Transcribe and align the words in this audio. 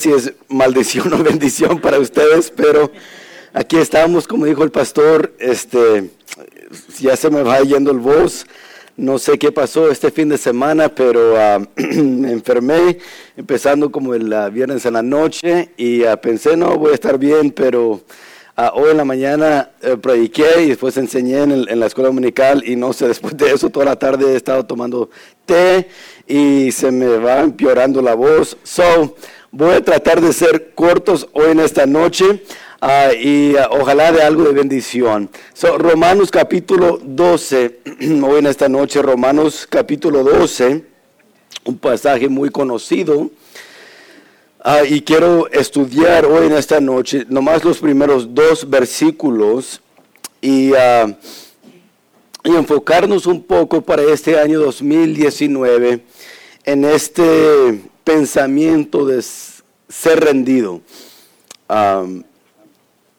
si 0.00 0.12
es 0.12 0.32
maldición 0.46 1.12
o 1.12 1.24
bendición 1.24 1.80
para 1.80 1.98
ustedes, 1.98 2.52
pero 2.54 2.92
aquí 3.52 3.78
estamos, 3.78 4.28
como 4.28 4.44
dijo 4.44 4.62
el 4.62 4.70
pastor, 4.70 5.34
este, 5.40 6.10
ya 7.00 7.16
se 7.16 7.28
me 7.30 7.42
va 7.42 7.58
yendo 7.62 7.90
el 7.90 7.98
voz. 7.98 8.46
No 8.96 9.18
sé 9.18 9.40
qué 9.40 9.50
pasó 9.50 9.90
este 9.90 10.12
fin 10.12 10.28
de 10.28 10.38
semana, 10.38 10.88
pero 10.88 11.36
ah, 11.36 11.58
me 11.76 12.30
enfermé, 12.30 12.98
empezando 13.36 13.90
como 13.90 14.14
el 14.14 14.32
ah, 14.32 14.50
viernes 14.50 14.86
en 14.86 14.92
la 14.92 15.02
noche, 15.02 15.70
y 15.76 16.04
ah, 16.04 16.20
pensé, 16.20 16.56
no, 16.56 16.78
voy 16.78 16.92
a 16.92 16.94
estar 16.94 17.18
bien, 17.18 17.50
pero 17.50 18.00
hoy 18.74 18.90
en 18.92 18.98
la 18.98 19.04
mañana 19.04 19.70
eh, 19.82 19.96
prediqué 19.96 20.62
y 20.62 20.68
después 20.68 20.96
enseñé 20.96 21.42
en, 21.42 21.68
en, 21.68 21.80
la 21.80 21.86
escuela 21.86 22.10
dominical, 22.10 22.62
y 22.64 22.76
no 22.76 22.92
sé, 22.92 23.08
después 23.08 23.36
de 23.36 23.50
eso 23.50 23.68
toda 23.68 23.86
la 23.86 23.96
tarde 23.96 24.32
he 24.32 24.36
estado 24.36 24.64
tomando 24.64 25.10
té 25.44 25.88
y 26.28 26.70
se 26.70 26.92
me 26.92 27.16
va 27.16 27.40
empeorando 27.40 28.00
la 28.00 28.14
voz. 28.14 28.56
So, 28.62 29.16
Voy 29.50 29.74
a 29.74 29.82
tratar 29.82 30.20
de 30.20 30.34
ser 30.34 30.72
cortos 30.74 31.26
hoy 31.32 31.52
en 31.52 31.60
esta 31.60 31.86
noche 31.86 32.44
ah, 32.82 33.14
y 33.14 33.56
ah, 33.56 33.70
ojalá 33.70 34.12
de 34.12 34.20
algo 34.20 34.44
de 34.44 34.52
bendición. 34.52 35.30
Romanos 35.78 36.30
capítulo 36.30 37.00
12, 37.02 37.80
hoy 38.24 38.38
en 38.40 38.46
esta 38.46 38.68
noche, 38.68 39.00
Romanos 39.00 39.66
capítulo 39.66 40.22
12, 40.22 40.84
un 41.64 41.78
pasaje 41.78 42.28
muy 42.28 42.50
conocido. 42.50 43.30
Ah, 44.62 44.82
y 44.86 45.00
quiero 45.00 45.48
estudiar 45.50 46.26
hoy 46.26 46.48
en 46.48 46.52
esta 46.52 46.78
noche 46.78 47.24
nomás 47.30 47.64
los 47.64 47.78
primeros 47.78 48.34
dos 48.34 48.68
versículos 48.68 49.80
y, 50.42 50.72
y 52.44 52.54
enfocarnos 52.54 53.24
un 53.24 53.42
poco 53.42 53.80
para 53.80 54.02
este 54.02 54.38
año 54.38 54.60
2019 54.60 56.00
en 56.64 56.84
este 56.84 57.80
pensamiento 58.08 59.04
de 59.04 59.22
ser 59.22 60.20
rendido. 60.20 60.80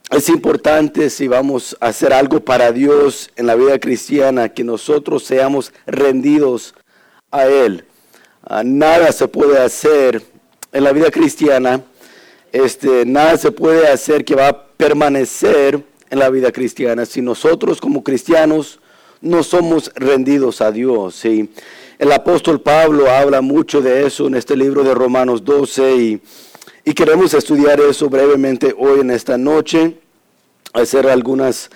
es 0.10 0.30
importante 0.30 1.12
si 1.12 1.28
vamos 1.28 1.78
a 1.80 1.90
hacer 1.90 2.12
algo 2.12 2.40
para 2.40 2.72
Dios 2.72 3.30
en 3.36 3.46
la 3.46 3.54
vida 3.54 3.78
cristiana, 3.78 4.50
que 4.50 4.64
nosotros 4.64 5.24
seamos 5.24 5.72
rendidos 5.86 6.74
a 7.30 7.46
Él. 7.46 7.86
Ah, 8.44 8.64
nada 8.66 9.12
se 9.12 9.28
puede 9.28 9.60
hacer 9.60 10.24
en 10.72 10.84
la 10.84 10.92
vida 10.92 11.12
cristiana, 11.12 11.84
este, 12.52 13.06
nada 13.06 13.38
se 13.38 13.52
puede 13.52 13.88
hacer 13.90 14.26
que 14.26 14.34
va 14.34 14.48
a 14.48 14.68
permanecer 14.70 15.84
en 16.10 16.18
la 16.18 16.32
vida 16.32 16.52
cristiana 16.52 17.06
si 17.06 17.22
nosotros 17.22 17.80
como 17.80 18.04
cristianos 18.04 18.80
no 19.22 19.44
somos 19.44 19.92
rendidos 19.96 20.62
a 20.62 20.72
Dios. 20.72 21.16
¿sí? 21.16 21.50
El 21.98 22.12
apóstol 22.12 22.62
Pablo 22.62 23.10
habla 23.10 23.42
mucho 23.42 23.82
de 23.82 24.06
eso 24.06 24.28
en 24.28 24.36
este 24.36 24.56
libro 24.56 24.84
de 24.84 24.94
Romanos 24.94 25.44
12 25.44 25.96
y, 25.96 26.22
queremos 26.94 27.36
estudiar 27.36 27.80
eso 27.80 28.10
brevemente 28.10 28.74
hoy 28.78 29.02
en 29.02 29.12
esta 29.12 29.38
noche, 29.38 30.00
hacer 30.74 31.08
algunas 31.08 31.70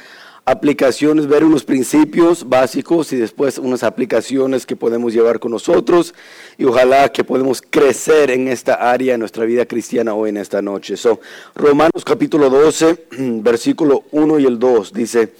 aplicaciones, 0.43 1.27
ver 1.27 1.43
unos 1.45 1.63
principios 1.63 2.49
básicos 2.49 3.13
y 3.13 3.17
después 3.17 3.59
unas 3.59 3.83
aplicaciones 3.83 4.65
que 4.65 4.75
podemos 4.75 5.13
llevar 5.13 5.39
con 5.39 5.51
nosotros 5.51 6.15
y 6.57 6.65
ojalá 6.65 7.11
que 7.11 7.23
podamos 7.23 7.61
crecer 7.61 8.31
en 8.31 8.47
esta 8.47 8.73
área 8.73 9.13
en 9.13 9.19
nuestra 9.19 9.45
vida 9.45 9.65
cristiana 9.65 10.15
hoy 10.15 10.31
en 10.31 10.37
esta 10.37 10.61
noche. 10.61 10.97
So, 10.97 11.19
Romanos 11.53 12.03
capítulo 12.03 12.49
12, 12.49 13.05
versículo 13.41 14.05
1 14.11 14.39
y 14.39 14.45
el 14.45 14.57
2 14.57 14.93
dice, 14.93 15.33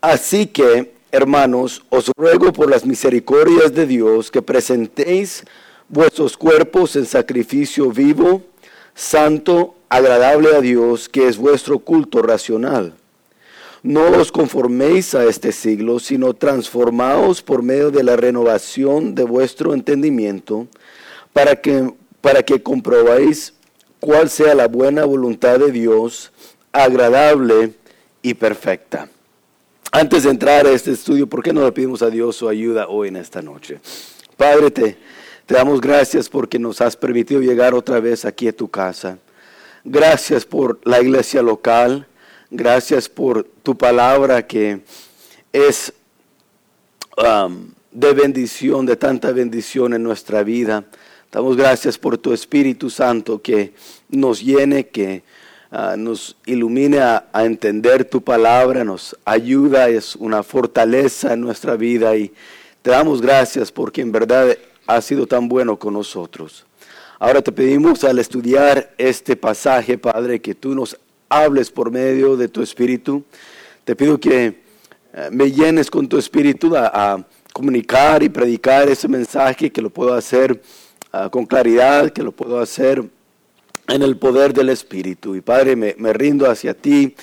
así 0.00 0.48
que 0.48 0.99
Hermanos, 1.12 1.82
os 1.90 2.08
ruego 2.16 2.52
por 2.52 2.70
las 2.70 2.86
misericordias 2.86 3.74
de 3.74 3.84
Dios 3.84 4.30
que 4.30 4.42
presentéis 4.42 5.44
vuestros 5.88 6.36
cuerpos 6.36 6.94
en 6.94 7.04
sacrificio 7.04 7.90
vivo, 7.90 8.42
santo, 8.94 9.74
agradable 9.88 10.54
a 10.54 10.60
Dios, 10.60 11.08
que 11.08 11.26
es 11.26 11.36
vuestro 11.36 11.80
culto 11.80 12.22
racional. 12.22 12.94
No 13.82 14.08
os 14.10 14.30
conforméis 14.30 15.16
a 15.16 15.24
este 15.24 15.50
siglo, 15.50 15.98
sino 15.98 16.34
transformaos 16.34 17.42
por 17.42 17.64
medio 17.64 17.90
de 17.90 18.04
la 18.04 18.14
renovación 18.14 19.16
de 19.16 19.24
vuestro 19.24 19.74
entendimiento, 19.74 20.68
para 21.32 21.56
que, 21.56 21.92
para 22.20 22.44
que 22.44 22.62
comprobéis 22.62 23.54
cuál 23.98 24.30
sea 24.30 24.54
la 24.54 24.68
buena 24.68 25.04
voluntad 25.04 25.58
de 25.58 25.72
Dios, 25.72 26.30
agradable 26.70 27.72
y 28.22 28.34
perfecta. 28.34 29.08
Antes 29.92 30.22
de 30.22 30.30
entrar 30.30 30.66
a 30.66 30.70
este 30.70 30.92
estudio, 30.92 31.26
¿por 31.26 31.42
qué 31.42 31.52
no 31.52 31.64
le 31.64 31.72
pedimos 31.72 32.00
a 32.02 32.10
Dios 32.10 32.36
su 32.36 32.48
ayuda 32.48 32.86
hoy 32.86 33.08
en 33.08 33.16
esta 33.16 33.42
noche? 33.42 33.80
Padre, 34.36 34.70
te, 34.70 34.96
damos 35.48 35.80
gracias 35.80 36.28
porque 36.28 36.60
nos 36.60 36.80
has 36.80 36.96
permitido 36.96 37.40
llegar 37.40 37.74
otra 37.74 37.98
vez 37.98 38.24
aquí 38.24 38.46
a 38.46 38.56
tu 38.56 38.68
casa. 38.68 39.18
Gracias 39.82 40.44
por 40.44 40.78
la 40.84 41.00
iglesia 41.00 41.42
local. 41.42 42.06
Gracias 42.52 43.08
por 43.08 43.42
tu 43.42 43.76
palabra 43.76 44.46
que 44.46 44.80
es 45.52 45.92
de 47.90 48.12
bendición, 48.12 48.86
de 48.86 48.94
tanta 48.94 49.32
bendición 49.32 49.92
en 49.92 50.04
nuestra 50.04 50.44
vida. 50.44 50.84
Damos 51.32 51.56
gracias 51.56 51.98
por 51.98 52.16
tu 52.16 52.32
Espíritu 52.32 52.90
Santo 52.90 53.42
que 53.42 53.74
nos 54.08 54.40
llene, 54.40 54.86
que 54.86 55.24
Ah, 55.72 55.94
nos 55.96 56.36
ilumina 56.46 57.26
a, 57.32 57.44
entender 57.44 58.04
tu 58.04 58.20
palabra, 58.20 58.82
nos 58.82 59.16
ayuda, 59.24 59.88
es 59.88 60.16
una 60.16 60.42
fortaleza 60.42 61.34
en 61.34 61.42
nuestra 61.42 61.76
vida 61.76 62.16
y 62.16 62.32
te 62.82 62.90
damos 62.90 63.22
gracias 63.22 63.70
porque 63.70 64.00
en 64.00 64.10
verdad 64.10 64.58
has 64.88 65.04
sido 65.04 65.28
tan 65.28 65.48
bueno 65.48 65.78
con 65.78 65.94
nosotros. 65.94 66.66
Ahora 67.20 67.40
te 67.40 67.52
pedimos 67.52 68.02
al 68.02 68.18
estudiar 68.18 68.90
este 68.98 69.36
pasaje, 69.36 69.96
Padre, 69.96 70.40
que 70.40 70.56
tú 70.56 70.74
nos 70.74 70.98
hables 71.28 71.70
por 71.70 71.92
medio 71.92 72.36
de 72.36 72.48
tu 72.48 72.62
Espíritu. 72.62 73.22
Te 73.84 73.94
pido 73.94 74.18
que 74.18 74.46
eh, 75.14 75.28
me 75.30 75.52
llenes 75.52 75.88
con 75.88 76.08
tu 76.08 76.18
Espíritu 76.18 76.74
a, 76.76 77.24
comunicar 77.52 78.24
y 78.24 78.28
predicar 78.28 78.88
ese 78.88 79.06
mensaje, 79.06 79.70
que 79.70 79.82
lo 79.82 79.90
puedo 79.90 80.14
hacer 80.14 80.60
ah, 81.12 81.28
con 81.30 81.46
claridad, 81.46 82.10
que 82.10 82.24
lo 82.24 82.32
puedo 82.32 82.58
hacer 82.58 83.04
en 83.90 84.02
el 84.02 84.16
poder 84.16 84.52
del 84.52 84.68
Espíritu. 84.68 85.34
Y 85.34 85.40
Padre, 85.40 85.76
me, 85.76 86.12
rindo 86.12 86.50
hacia 86.50 86.74
ti 86.74 87.14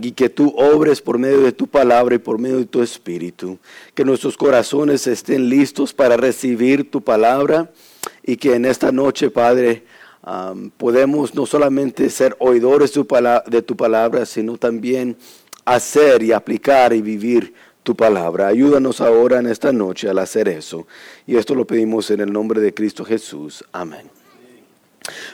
y 0.00 0.12
que 0.12 0.28
tú 0.28 0.54
obres 0.56 1.00
por 1.00 1.18
medio 1.18 1.42
de 1.42 1.52
tu 1.52 1.66
palabra 1.66 2.14
y 2.14 2.18
por 2.18 2.38
medio 2.38 2.58
de 2.58 2.66
tu 2.66 2.82
Espíritu. 2.82 3.58
Que 3.94 4.04
nuestros 4.04 4.36
corazones 4.36 5.06
estén 5.06 5.48
listos 5.48 5.92
para 5.92 6.16
recibir 6.16 6.90
tu 6.90 7.02
palabra 7.02 7.70
y 8.22 8.36
que 8.36 8.54
en 8.54 8.64
esta 8.64 8.92
noche, 8.92 9.30
Padre, 9.30 9.84
podemos 10.76 11.34
no 11.34 11.46
solamente 11.46 12.08
ser 12.10 12.36
oidores 12.38 12.92
de 12.92 13.62
tu 13.62 13.76
palabra, 13.76 14.26
sino 14.26 14.56
también 14.56 15.16
hacer 15.64 16.22
y 16.22 16.32
aplicar 16.32 16.92
y 16.92 17.00
vivir 17.00 17.54
tu 17.82 17.94
palabra. 17.94 18.48
Ayúdanos 18.48 19.00
ahora 19.00 19.38
en 19.38 19.46
esta 19.46 19.72
noche 19.72 20.08
al 20.08 20.18
hacer 20.18 20.48
eso. 20.48 20.86
Y 21.26 21.36
esto 21.36 21.54
lo 21.54 21.66
pedimos 21.66 22.10
en 22.10 22.20
el 22.20 22.32
nombre 22.32 22.60
de 22.60 22.72
Cristo 22.72 23.04
Jesús. 23.04 23.64
Amén. 23.72 24.23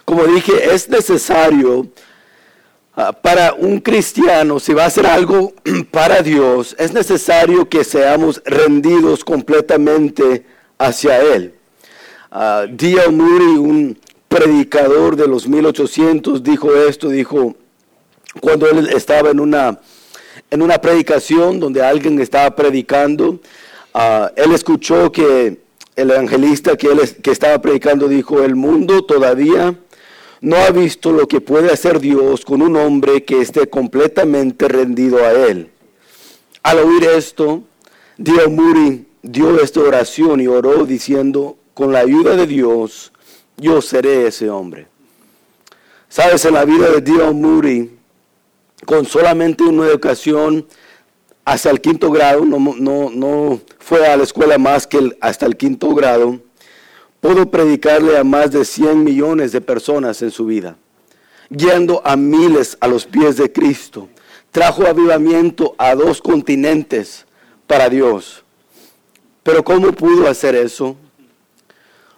Como 0.04 0.24
dije, 0.26 0.72
es 0.74 0.88
necesario 0.88 1.86
ah, 2.96 3.12
para 3.12 3.52
un 3.54 3.80
cristiano, 3.80 4.58
si 4.58 4.74
va 4.74 4.84
a 4.84 4.86
hacer 4.86 5.06
algo 5.06 5.52
para 5.90 6.22
Dios, 6.22 6.74
es 6.78 6.92
necesario 6.92 7.68
que 7.68 7.84
seamos 7.84 8.42
rendidos 8.44 9.24
completamente 9.24 10.44
hacia 10.78 11.20
Él. 11.20 11.54
Uh, 12.32 12.68
D.L. 12.70 13.08
Moody, 13.10 13.58
un 13.58 13.98
predicador 14.28 15.16
de 15.16 15.26
los 15.26 15.48
1800, 15.48 16.42
dijo 16.44 16.72
esto, 16.76 17.08
dijo, 17.08 17.56
cuando 18.40 18.68
él 18.68 18.88
estaba 18.94 19.30
en 19.30 19.40
una, 19.40 19.80
en 20.50 20.62
una 20.62 20.80
predicación 20.80 21.58
donde 21.58 21.82
alguien 21.82 22.20
estaba 22.20 22.54
predicando, 22.54 23.40
ah, 23.92 24.30
él 24.36 24.52
escuchó 24.52 25.10
que 25.10 25.59
el 26.00 26.10
evangelista 26.10 26.76
que, 26.76 26.88
estaba 27.30 27.60
predicando 27.60 28.08
dijo, 28.08 28.42
el 28.42 28.56
mundo 28.56 29.04
todavía 29.04 29.74
no 30.40 30.56
ha 30.56 30.70
visto 30.70 31.12
lo 31.12 31.28
que 31.28 31.40
puede 31.40 31.70
hacer 31.70 32.00
Dios 32.00 32.44
con 32.44 32.62
un 32.62 32.76
hombre 32.76 33.24
que 33.24 33.40
esté 33.40 33.68
completamente 33.68 34.68
rendido 34.68 35.18
a 35.18 35.32
Él. 35.32 35.70
Al 36.62 36.78
oír 36.78 37.04
esto, 37.04 37.62
Dio 38.16 38.50
Muri 38.50 39.06
dio 39.22 39.60
esta 39.60 39.80
oración 39.80 40.40
y 40.40 40.46
oró 40.46 40.86
diciendo, 40.86 41.56
con 41.74 41.92
la 41.92 42.00
ayuda 42.00 42.36
de 42.36 42.46
Dios, 42.46 43.12
yo 43.56 43.82
seré 43.82 44.26
ese 44.26 44.50
hombre. 44.50 44.86
Sabes, 46.08 46.44
en 46.44 46.54
la 46.54 46.64
vida 46.64 46.90
de 46.90 47.00
Dio 47.00 47.32
Muri, 47.32 47.98
con 48.84 49.04
solamente 49.04 49.62
una 49.64 49.86
educación 49.86 50.66
hasta 51.44 51.70
el 51.70 51.80
quinto 51.80 52.10
grado, 52.10 52.44
no, 52.44 52.58
no, 52.58 53.10
no 53.10 53.60
fue 53.78 54.06
a 54.06 54.16
la 54.16 54.24
escuela 54.24 54.58
más 54.58 54.86
que 54.86 55.16
hasta 55.20 55.46
el 55.46 55.56
quinto 55.56 55.94
grado, 55.94 56.38
pudo 57.20 57.50
predicarle 57.50 58.16
a 58.18 58.24
más 58.24 58.50
de 58.50 58.64
100 58.64 59.02
millones 59.02 59.52
de 59.52 59.60
personas 59.60 60.22
en 60.22 60.30
su 60.30 60.46
vida, 60.46 60.76
guiando 61.48 62.02
a 62.04 62.16
miles 62.16 62.76
a 62.80 62.88
los 62.88 63.06
pies 63.06 63.36
de 63.36 63.50
Cristo. 63.52 64.08
Trajo 64.50 64.86
avivamiento 64.86 65.74
a 65.78 65.94
dos 65.94 66.20
continentes 66.20 67.24
para 67.66 67.88
Dios. 67.88 68.42
Pero 69.42 69.62
¿cómo 69.62 69.92
pudo 69.92 70.28
hacer 70.28 70.54
eso? 70.54 70.96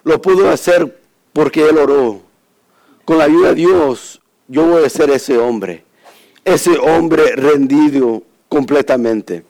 Lo 0.03 0.21
pudo 0.21 0.49
hacer 0.49 0.99
porque 1.31 1.67
Él 1.67 1.77
oró, 1.77 2.21
con 3.05 3.17
la 3.17 3.25
ayuda 3.25 3.49
de 3.49 3.55
Dios, 3.55 4.21
yo 4.47 4.65
voy 4.65 4.83
a 4.83 4.89
ser 4.89 5.09
ese 5.09 5.37
hombre, 5.37 5.83
ese 6.43 6.77
hombre 6.77 7.35
rendido 7.35 8.23
completamente. 8.53 9.43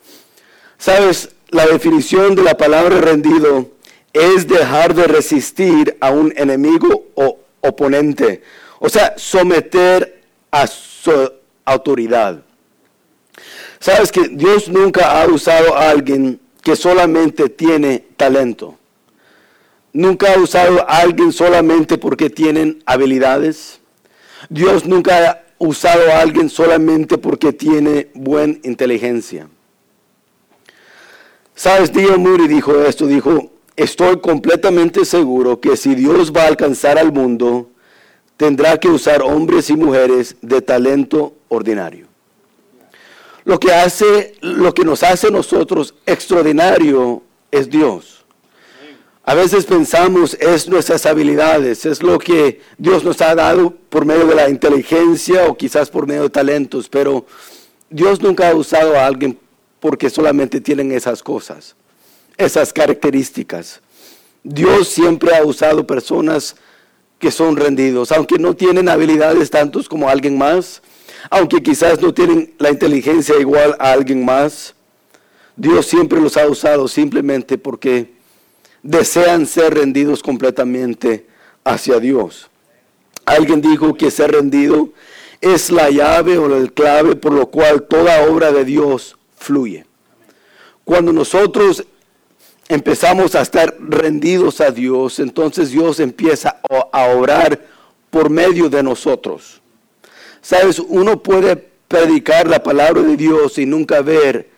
Sabes, 0.77 1.29
la 1.49 1.67
definición 1.67 2.35
de 2.35 2.43
la 2.43 2.55
palabra 2.55 3.01
rendido 3.01 3.69
es 4.13 4.47
dejar 4.47 4.93
de 4.95 5.07
resistir 5.07 5.97
a 5.99 6.09
un 6.09 6.33
enemigo 6.37 7.07
o 7.15 7.39
oponente, 7.59 8.41
o 8.79 8.87
sea, 8.87 9.13
someter 9.17 10.21
a 10.51 10.67
su 10.67 11.33
autoridad. 11.65 12.41
Sabes 13.79 14.09
que 14.09 14.29
Dios 14.29 14.69
nunca 14.69 15.21
ha 15.21 15.27
usado 15.27 15.75
a 15.75 15.89
alguien 15.89 16.39
que 16.61 16.77
solamente 16.77 17.49
tiene 17.49 18.05
talento. 18.15 18.77
Nunca 19.91 20.33
ha 20.33 20.39
usado 20.39 20.79
a 20.89 20.99
alguien 20.99 21.33
solamente 21.33 21.97
porque 21.97 22.29
tienen 22.29 22.81
habilidades. 22.85 23.81
Dios 24.49 24.85
nunca 24.85 25.42
usado 25.57 26.11
a 26.11 26.19
alguien 26.19 26.49
solamente 26.49 27.17
porque 27.17 27.53
tiene 27.53 28.09
buena 28.13 28.57
inteligencia. 28.63 29.47
Sabes, 31.55 31.93
Dio 31.93 32.17
Moody 32.17 32.47
dijo 32.47 32.81
esto, 32.83 33.05
dijo, 33.05 33.51
estoy 33.75 34.19
completamente 34.19 35.05
seguro 35.05 35.59
que 35.59 35.77
si 35.77 35.95
Dios 35.95 36.31
va 36.31 36.43
a 36.43 36.47
alcanzar 36.47 36.97
al 36.97 37.11
mundo, 37.11 37.69
tendrá 38.37 38.79
que 38.79 38.89
usar 38.89 39.21
hombres 39.21 39.69
y 39.69 39.75
mujeres 39.75 40.35
de 40.41 40.61
talento 40.61 41.35
ordinario. 41.49 42.07
Lo 43.45 43.59
que 43.59 43.73
hace, 43.73 44.35
lo 44.41 44.73
que 44.73 44.85
nos 44.85 45.03
hace 45.03 45.29
nosotros 45.29 45.93
extraordinario 46.05 47.21
es 47.51 47.69
Dios. 47.69 48.22
A 49.25 49.35
veces 49.35 49.65
pensamos 49.65 50.33
es 50.33 50.67
nuestras 50.67 51.05
habilidades, 51.05 51.85
es 51.85 52.03
lo 52.03 52.19
que 52.19 52.59
Dios 52.77 53.05
nos 53.05 53.21
ha 53.21 53.33
dado 53.33 53.73
por 53.89 54.05
medio 54.05 54.27
de 54.27 54.35
la 54.35 54.49
inteligencia 54.49 55.47
o 55.47 55.55
quizás 55.55 55.89
por 55.89 56.05
medio 56.05 56.23
de 56.23 56.29
talentos, 56.29 56.89
pero 56.89 57.25
Dios 57.89 58.21
nunca 58.21 58.49
ha 58.49 58.53
usado 58.55 58.97
a 58.97 59.05
alguien 59.05 59.39
porque 59.79 60.09
solamente 60.09 60.59
tienen 60.59 60.91
esas 60.91 61.23
cosas, 61.23 61.73
esas 62.35 62.73
características. 62.73 63.79
Dios 64.43 64.89
siempre 64.89 65.33
ha 65.33 65.45
usado 65.45 65.87
personas 65.87 66.57
que 67.17 67.31
son 67.31 67.55
rendidos, 67.55 68.11
aunque 68.11 68.37
no 68.37 68.53
tienen 68.57 68.89
habilidades 68.89 69.49
tantos 69.49 69.87
como 69.87 70.09
alguien 70.09 70.37
más, 70.37 70.81
aunque 71.29 71.63
quizás 71.63 72.01
no 72.01 72.13
tienen 72.13 72.53
la 72.57 72.71
inteligencia 72.71 73.39
igual 73.39 73.77
a 73.79 73.93
alguien 73.93 74.25
más. 74.25 74.75
Dios 75.55 75.85
siempre 75.85 76.19
los 76.19 76.35
ha 76.35 76.45
usado 76.45 76.89
simplemente 76.89 77.57
porque 77.57 78.11
desean 78.83 79.47
ser 79.47 79.73
rendidos 79.73 80.21
completamente 80.21 81.25
hacia 81.63 81.99
Dios. 81.99 82.49
Alguien 83.25 83.61
dijo 83.61 83.95
que 83.95 84.11
ser 84.11 84.31
rendido 84.31 84.89
es 85.39 85.71
la 85.71 85.89
llave 85.89 86.37
o 86.37 86.55
el 86.55 86.73
clave 86.73 87.15
por 87.15 87.31
lo 87.31 87.47
cual 87.47 87.83
toda 87.83 88.29
obra 88.29 88.51
de 88.51 88.65
Dios 88.65 89.17
fluye. 89.37 89.85
Cuando 90.83 91.13
nosotros 91.13 91.85
empezamos 92.67 93.35
a 93.35 93.41
estar 93.41 93.75
rendidos 93.79 94.59
a 94.59 94.71
Dios, 94.71 95.19
entonces 95.19 95.71
Dios 95.71 96.01
empieza 96.01 96.59
a 96.91 97.05
orar 97.07 97.65
por 98.09 98.29
medio 98.29 98.69
de 98.69 98.83
nosotros. 98.83 99.61
Sabes, 100.41 100.79
uno 100.79 101.23
puede 101.23 101.55
predicar 101.55 102.47
la 102.47 102.61
palabra 102.61 103.01
de 103.01 103.15
Dios 103.15 103.57
y 103.57 103.65
nunca 103.65 104.01
ver 104.01 104.49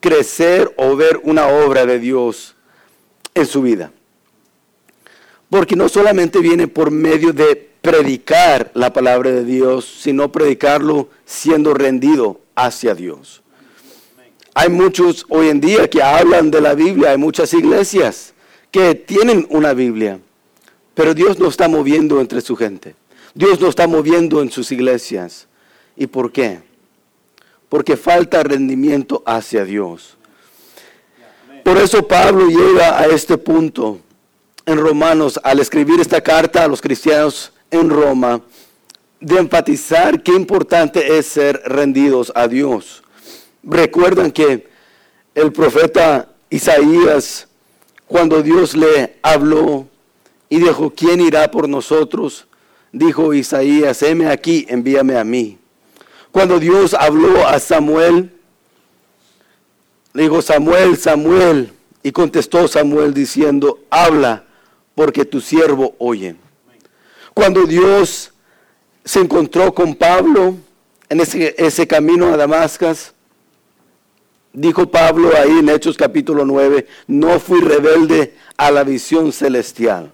crecer 0.00 0.72
o 0.76 0.96
ver 0.96 1.20
una 1.24 1.48
obra 1.48 1.84
de 1.84 1.98
Dios 1.98 2.55
en 3.36 3.46
su 3.46 3.62
vida. 3.62 3.92
Porque 5.48 5.76
no 5.76 5.88
solamente 5.88 6.40
viene 6.40 6.66
por 6.66 6.90
medio 6.90 7.32
de 7.32 7.54
predicar 7.80 8.72
la 8.74 8.92
palabra 8.92 9.30
de 9.30 9.44
Dios, 9.44 9.84
sino 9.84 10.32
predicarlo 10.32 11.08
siendo 11.24 11.72
rendido 11.72 12.40
hacia 12.56 12.94
Dios. 12.94 13.42
Hay 14.54 14.70
muchos 14.70 15.24
hoy 15.28 15.50
en 15.50 15.60
día 15.60 15.88
que 15.88 16.02
hablan 16.02 16.50
de 16.50 16.60
la 16.60 16.74
Biblia, 16.74 17.10
hay 17.10 17.18
muchas 17.18 17.52
iglesias 17.54 18.32
que 18.72 18.94
tienen 18.94 19.46
una 19.50 19.74
Biblia, 19.74 20.18
pero 20.94 21.14
Dios 21.14 21.38
no 21.38 21.48
está 21.48 21.68
moviendo 21.68 22.20
entre 22.20 22.40
su 22.40 22.56
gente. 22.56 22.96
Dios 23.34 23.60
no 23.60 23.68
está 23.68 23.86
moviendo 23.86 24.40
en 24.40 24.50
sus 24.50 24.72
iglesias. 24.72 25.46
¿Y 25.94 26.06
por 26.06 26.32
qué? 26.32 26.60
Porque 27.68 27.98
falta 27.98 28.42
rendimiento 28.42 29.22
hacia 29.26 29.64
Dios. 29.66 30.15
Por 31.66 31.78
eso 31.78 32.06
Pablo 32.06 32.46
llega 32.46 32.96
a 32.96 33.06
este 33.06 33.36
punto 33.36 33.98
en 34.66 34.78
Romanos 34.78 35.40
al 35.42 35.58
escribir 35.58 35.98
esta 35.98 36.20
carta 36.20 36.62
a 36.62 36.68
los 36.68 36.80
cristianos 36.80 37.52
en 37.72 37.90
Roma 37.90 38.40
de 39.18 39.36
enfatizar 39.36 40.22
qué 40.22 40.30
importante 40.30 41.18
es 41.18 41.26
ser 41.26 41.60
rendidos 41.64 42.30
a 42.36 42.46
Dios. 42.46 43.02
Recuerdan 43.64 44.30
que 44.30 44.68
el 45.34 45.50
profeta 45.50 46.28
Isaías, 46.50 47.48
cuando 48.06 48.44
Dios 48.44 48.76
le 48.76 49.18
habló 49.20 49.88
y 50.48 50.60
dijo, 50.60 50.92
¿quién 50.94 51.20
irá 51.20 51.50
por 51.50 51.68
nosotros? 51.68 52.46
Dijo 52.92 53.34
Isaías, 53.34 54.04
heme 54.04 54.28
aquí, 54.28 54.66
envíame 54.68 55.16
a 55.16 55.24
mí. 55.24 55.58
Cuando 56.30 56.60
Dios 56.60 56.94
habló 56.94 57.44
a 57.44 57.58
Samuel, 57.58 58.35
le 60.16 60.22
dijo, 60.22 60.40
Samuel, 60.40 60.96
Samuel. 60.96 61.72
Y 62.02 62.10
contestó 62.10 62.66
Samuel 62.68 63.12
diciendo, 63.12 63.80
habla, 63.90 64.44
porque 64.94 65.26
tu 65.26 65.42
siervo 65.42 65.94
oye. 65.98 66.36
Cuando 67.34 67.66
Dios 67.66 68.32
se 69.04 69.20
encontró 69.20 69.74
con 69.74 69.94
Pablo 69.94 70.56
en 71.10 71.20
ese, 71.20 71.54
ese 71.58 71.86
camino 71.86 72.32
a 72.32 72.36
Damascus, 72.38 73.12
dijo 74.54 74.90
Pablo 74.90 75.32
ahí 75.36 75.58
en 75.58 75.68
Hechos 75.68 75.98
capítulo 75.98 76.46
9, 76.46 76.86
no 77.08 77.38
fui 77.38 77.60
rebelde 77.60 78.34
a 78.56 78.70
la 78.70 78.84
visión 78.84 79.32
celestial. 79.32 80.12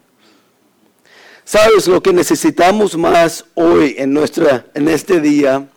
¿Sabes 1.45 1.87
lo 1.87 2.03
que 2.03 2.13
necesitamos 2.13 2.97
más 2.97 3.45
hoy 3.55 3.95
en, 3.99 4.13
nuestra, 4.13 4.67
en 4.75 4.89
este 4.89 5.21
día? 5.21 5.69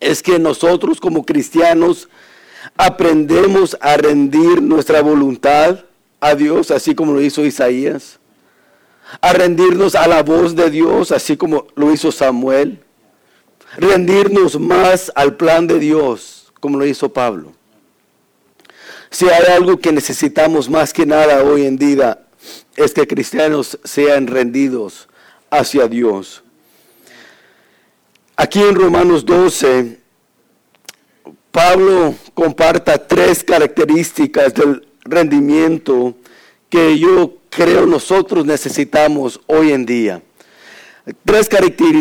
Es 0.00 0.22
que 0.22 0.38
nosotros 0.38 0.98
como 0.98 1.26
cristianos 1.26 2.08
aprendemos 2.76 3.76
a 3.80 3.96
rendir 3.96 4.62
nuestra 4.62 5.02
voluntad 5.02 5.84
a 6.20 6.34
Dios, 6.34 6.70
así 6.70 6.94
como 6.94 7.12
lo 7.12 7.20
hizo 7.20 7.44
Isaías, 7.44 8.18
a 9.20 9.32
rendirnos 9.32 9.94
a 9.94 10.08
la 10.08 10.22
voz 10.22 10.56
de 10.56 10.70
Dios, 10.70 11.12
así 11.12 11.36
como 11.36 11.66
lo 11.74 11.92
hizo 11.92 12.10
Samuel, 12.10 12.82
rendirnos 13.76 14.58
más 14.58 15.12
al 15.14 15.36
plan 15.36 15.66
de 15.66 15.78
Dios, 15.78 16.52
como 16.60 16.78
lo 16.78 16.86
hizo 16.86 17.12
Pablo. 17.12 17.52
Si 19.10 19.28
hay 19.28 19.52
algo 19.52 19.78
que 19.78 19.92
necesitamos 19.92 20.68
más 20.68 20.92
que 20.92 21.06
nada 21.06 21.44
hoy 21.44 21.66
en 21.66 21.76
día, 21.76 22.20
es 22.76 22.92
que 22.92 23.06
cristianos 23.06 23.78
sean 23.84 24.26
rendidos 24.26 25.08
hacia 25.50 25.86
Dios. 25.86 26.42
Aquí 28.36 28.60
en 28.60 28.74
Romanos 28.74 29.24
12, 29.24 30.00
Pablo 31.54 32.16
comparta 32.34 32.98
tres 32.98 33.44
características 33.44 34.52
del 34.54 34.88
rendimiento 35.04 36.16
que 36.68 36.98
yo 36.98 37.36
creo 37.48 37.86
nosotros 37.86 38.44
necesitamos 38.44 39.40
hoy 39.46 39.70
en 39.70 39.86
día. 39.86 40.20
Tres 41.24 41.48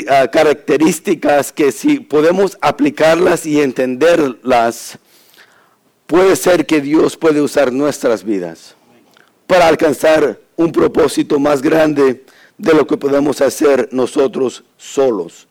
ah, 0.09 0.27
características 0.31 1.51
que 1.51 1.71
si 1.71 1.99
podemos 1.99 2.57
aplicarlas 2.61 3.45
y 3.45 3.61
entenderlas, 3.61 4.97
puede 6.07 6.35
ser 6.35 6.65
que 6.65 6.81
Dios 6.81 7.15
puede 7.15 7.39
usar 7.39 7.71
nuestras 7.71 8.23
vidas 8.23 8.73
para 9.45 9.67
alcanzar 9.67 10.39
un 10.55 10.71
propósito 10.71 11.39
más 11.39 11.61
grande 11.61 12.25
de 12.57 12.73
lo 12.73 12.87
que 12.87 12.97
podemos 12.97 13.39
hacer 13.39 13.87
nosotros 13.91 14.63
solos. 14.77 15.47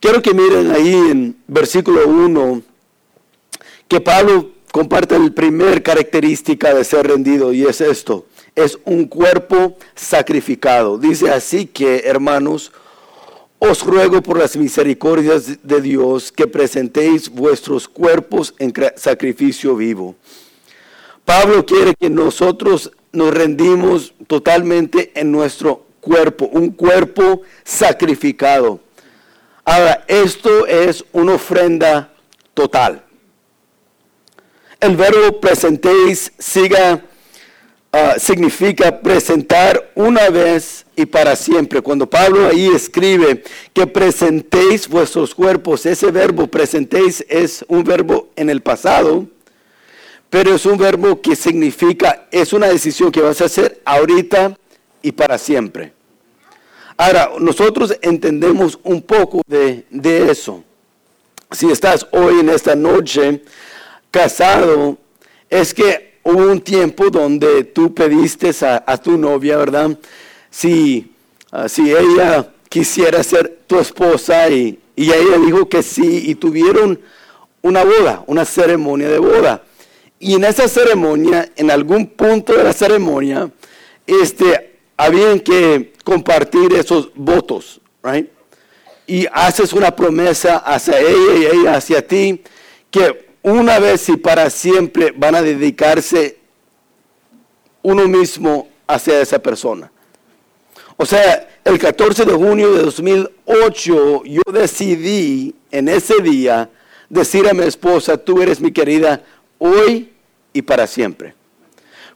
Quiero 0.00 0.22
que 0.22 0.32
miren 0.32 0.70
ahí 0.70 0.94
en 0.94 1.36
versículo 1.46 2.08
1 2.08 2.75
que 3.88 4.00
Pablo 4.00 4.50
comparte 4.72 5.18
la 5.18 5.30
primera 5.30 5.80
característica 5.82 6.74
de 6.74 6.84
ser 6.84 7.06
rendido 7.06 7.52
y 7.52 7.64
es 7.64 7.80
esto, 7.80 8.26
es 8.54 8.78
un 8.84 9.06
cuerpo 9.06 9.76
sacrificado. 9.94 10.98
Dice 10.98 11.30
así 11.30 11.66
que, 11.66 12.02
hermanos, 12.04 12.72
os 13.58 13.82
ruego 13.84 14.22
por 14.22 14.38
las 14.38 14.56
misericordias 14.56 15.62
de 15.62 15.80
Dios 15.80 16.30
que 16.30 16.46
presentéis 16.46 17.30
vuestros 17.30 17.88
cuerpos 17.88 18.54
en 18.58 18.72
sacrificio 18.96 19.76
vivo. 19.76 20.14
Pablo 21.24 21.64
quiere 21.64 21.94
que 21.98 22.10
nosotros 22.10 22.92
nos 23.12 23.32
rendimos 23.32 24.12
totalmente 24.26 25.10
en 25.14 25.32
nuestro 25.32 25.86
cuerpo, 26.00 26.50
un 26.52 26.70
cuerpo 26.70 27.42
sacrificado. 27.64 28.80
Ahora, 29.64 30.04
esto 30.06 30.66
es 30.66 31.04
una 31.12 31.34
ofrenda 31.34 32.12
total 32.52 33.05
el 34.80 34.96
verbo 34.96 35.40
presentéis 35.40 36.32
siga, 36.38 37.02
ah, 37.92 38.14
significa 38.18 39.00
presentar 39.00 39.90
una 39.94 40.28
vez 40.30 40.86
y 40.96 41.06
para 41.06 41.36
siempre. 41.36 41.80
Cuando 41.80 42.08
Pablo 42.08 42.46
ahí 42.46 42.68
escribe 42.68 43.42
que 43.72 43.86
presentéis 43.86 44.88
vuestros 44.88 45.34
cuerpos, 45.34 45.86
ese 45.86 46.10
verbo 46.10 46.46
presentéis 46.46 47.24
es 47.28 47.64
un 47.68 47.84
verbo 47.84 48.28
en 48.36 48.50
el 48.50 48.62
pasado, 48.62 49.26
pero 50.30 50.54
es 50.54 50.66
un 50.66 50.78
verbo 50.78 51.20
que 51.20 51.36
significa, 51.36 52.26
es 52.30 52.52
una 52.52 52.68
decisión 52.68 53.12
que 53.12 53.20
vas 53.20 53.40
a 53.40 53.46
hacer 53.46 53.80
ahorita 53.84 54.56
y 55.02 55.12
para 55.12 55.38
siempre. 55.38 55.92
Ahora, 56.96 57.30
nosotros 57.38 57.96
entendemos 58.00 58.78
un 58.82 59.02
poco 59.02 59.42
de, 59.46 59.84
eso. 60.30 60.64
Si 61.50 61.70
estás 61.70 62.06
hoy 62.10 62.40
en 62.40 62.48
esta 62.48 62.74
noche 62.74 63.42
casado, 64.16 64.96
es 65.50 65.74
que 65.74 66.18
hubo 66.22 66.50
un 66.50 66.60
tiempo 66.60 67.10
donde 67.10 67.64
tú 67.64 67.92
pediste 67.92 68.50
a, 68.64 68.96
tu 68.96 69.18
novia, 69.18 69.58
¿verdad? 69.58 69.98
Si, 70.50 71.12
ah, 71.52 71.68
si 71.68 71.94
ella 71.94 72.50
quisiera 72.70 73.22
ser 73.22 73.58
tu 73.66 73.78
esposa 73.78 74.48
y, 74.48 74.78
y 74.96 75.12
ella 75.12 75.36
dijo 75.44 75.68
que 75.68 75.82
sí 75.82 76.30
y 76.30 76.34
tuvieron 76.34 76.98
una 77.60 77.84
boda, 77.84 78.24
una 78.26 78.46
ceremonia 78.46 79.10
de 79.10 79.18
boda. 79.18 79.62
Y 80.18 80.32
en 80.34 80.44
esa 80.44 80.66
ceremonia, 80.66 81.52
en 81.54 81.70
algún 81.70 82.06
punto 82.06 82.54
de 82.54 82.64
la 82.64 82.72
ceremonia, 82.72 83.50
este, 84.06 84.78
habían 84.96 85.40
que 85.40 85.92
compartir 86.04 86.72
esos 86.72 87.10
votos, 87.14 87.82
right? 88.02 88.30
Y 89.06 89.26
haces 89.30 89.74
una 89.74 89.94
promesa 89.94 90.56
hacia 90.56 91.00
ella 91.00 91.34
y 91.36 91.44
ella 91.58 91.74
hacia 91.74 92.06
ti, 92.06 92.42
que 92.90 93.25
una 93.46 93.78
vez 93.78 94.08
y 94.08 94.16
para 94.16 94.50
siempre 94.50 95.14
van 95.16 95.36
a 95.36 95.42
dedicarse 95.42 96.36
uno 97.80 98.08
mismo 98.08 98.68
hacia 98.88 99.20
esa 99.20 99.38
persona. 99.38 99.92
O 100.96 101.06
sea, 101.06 101.48
el 101.64 101.78
14 101.78 102.24
de 102.24 102.32
junio 102.32 102.72
de 102.72 102.82
2008 102.82 104.24
yo 104.24 104.42
decidí 104.52 105.54
en 105.70 105.88
ese 105.88 106.20
día 106.22 106.68
decir 107.08 107.48
a 107.48 107.54
mi 107.54 107.62
esposa, 107.62 108.16
tú 108.16 108.42
eres 108.42 108.60
mi 108.60 108.72
querida 108.72 109.22
hoy 109.58 110.10
y 110.52 110.62
para 110.62 110.88
siempre. 110.88 111.34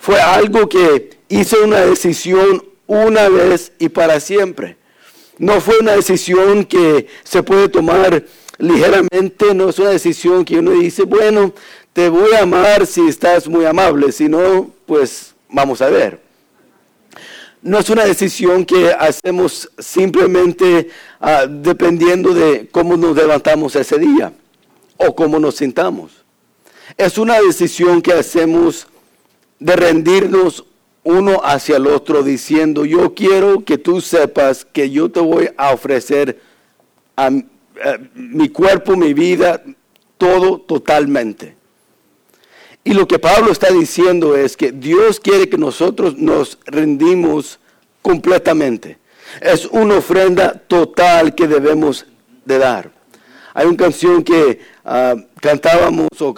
Fue 0.00 0.20
algo 0.20 0.68
que 0.68 1.10
hice 1.28 1.60
una 1.60 1.78
decisión 1.78 2.64
una 2.88 3.28
vez 3.28 3.70
y 3.78 3.88
para 3.88 4.18
siempre. 4.18 4.78
No 5.38 5.60
fue 5.60 5.78
una 5.78 5.92
decisión 5.92 6.64
que 6.64 7.06
se 7.22 7.44
puede 7.44 7.68
tomar 7.68 8.24
ligeramente, 8.60 9.54
no 9.54 9.70
es 9.70 9.78
una 9.78 9.90
decisión 9.90 10.44
que 10.44 10.58
uno 10.58 10.72
dice, 10.72 11.04
bueno, 11.04 11.52
te 11.92 12.08
voy 12.08 12.32
a 12.34 12.42
amar 12.42 12.86
si 12.86 13.06
estás 13.08 13.48
muy 13.48 13.64
amable, 13.64 14.12
si 14.12 14.28
no, 14.28 14.70
pues 14.86 15.34
vamos 15.48 15.82
a 15.82 15.88
ver. 15.88 16.20
No 17.62 17.78
es 17.78 17.90
una 17.90 18.04
decisión 18.04 18.64
que 18.64 18.90
hacemos 18.92 19.70
simplemente 19.78 20.88
ah, 21.20 21.46
dependiendo 21.46 22.32
de 22.32 22.68
cómo 22.70 22.96
nos 22.96 23.16
levantamos 23.16 23.76
ese 23.76 23.98
día 23.98 24.32
o 24.96 25.14
cómo 25.14 25.38
nos 25.38 25.56
sintamos. 25.56 26.24
Es 26.96 27.18
una 27.18 27.40
decisión 27.40 28.00
que 28.00 28.12
hacemos 28.12 28.86
de 29.58 29.76
rendirnos 29.76 30.64
uno 31.02 31.40
hacia 31.44 31.76
el 31.76 31.86
otro 31.86 32.22
diciendo, 32.22 32.84
yo 32.84 33.14
quiero 33.14 33.64
que 33.64 33.78
tú 33.78 34.00
sepas 34.00 34.64
que 34.64 34.90
yo 34.90 35.10
te 35.10 35.20
voy 35.20 35.50
a 35.56 35.72
ofrecer 35.72 36.40
a, 37.16 37.30
mi 38.14 38.48
cuerpo, 38.48 38.96
mi 38.96 39.14
vida, 39.14 39.62
todo 40.18 40.60
totalmente. 40.60 41.56
Y 42.84 42.94
lo 42.94 43.06
que 43.06 43.18
Pablo 43.18 43.52
está 43.52 43.70
diciendo 43.72 44.36
es 44.36 44.56
que 44.56 44.72
Dios 44.72 45.20
quiere 45.20 45.48
que 45.48 45.58
nosotros 45.58 46.16
nos 46.16 46.58
rendimos 46.64 47.60
completamente. 48.02 48.98
Es 49.40 49.66
una 49.66 49.98
ofrenda 49.98 50.52
total 50.66 51.34
que 51.34 51.46
debemos 51.46 52.06
de 52.44 52.58
dar. 52.58 52.90
Hay 53.52 53.66
una 53.66 53.76
canción 53.76 54.22
que 54.22 54.60
ah, 54.84 55.14
cantábamos, 55.40 56.08
o 56.20 56.34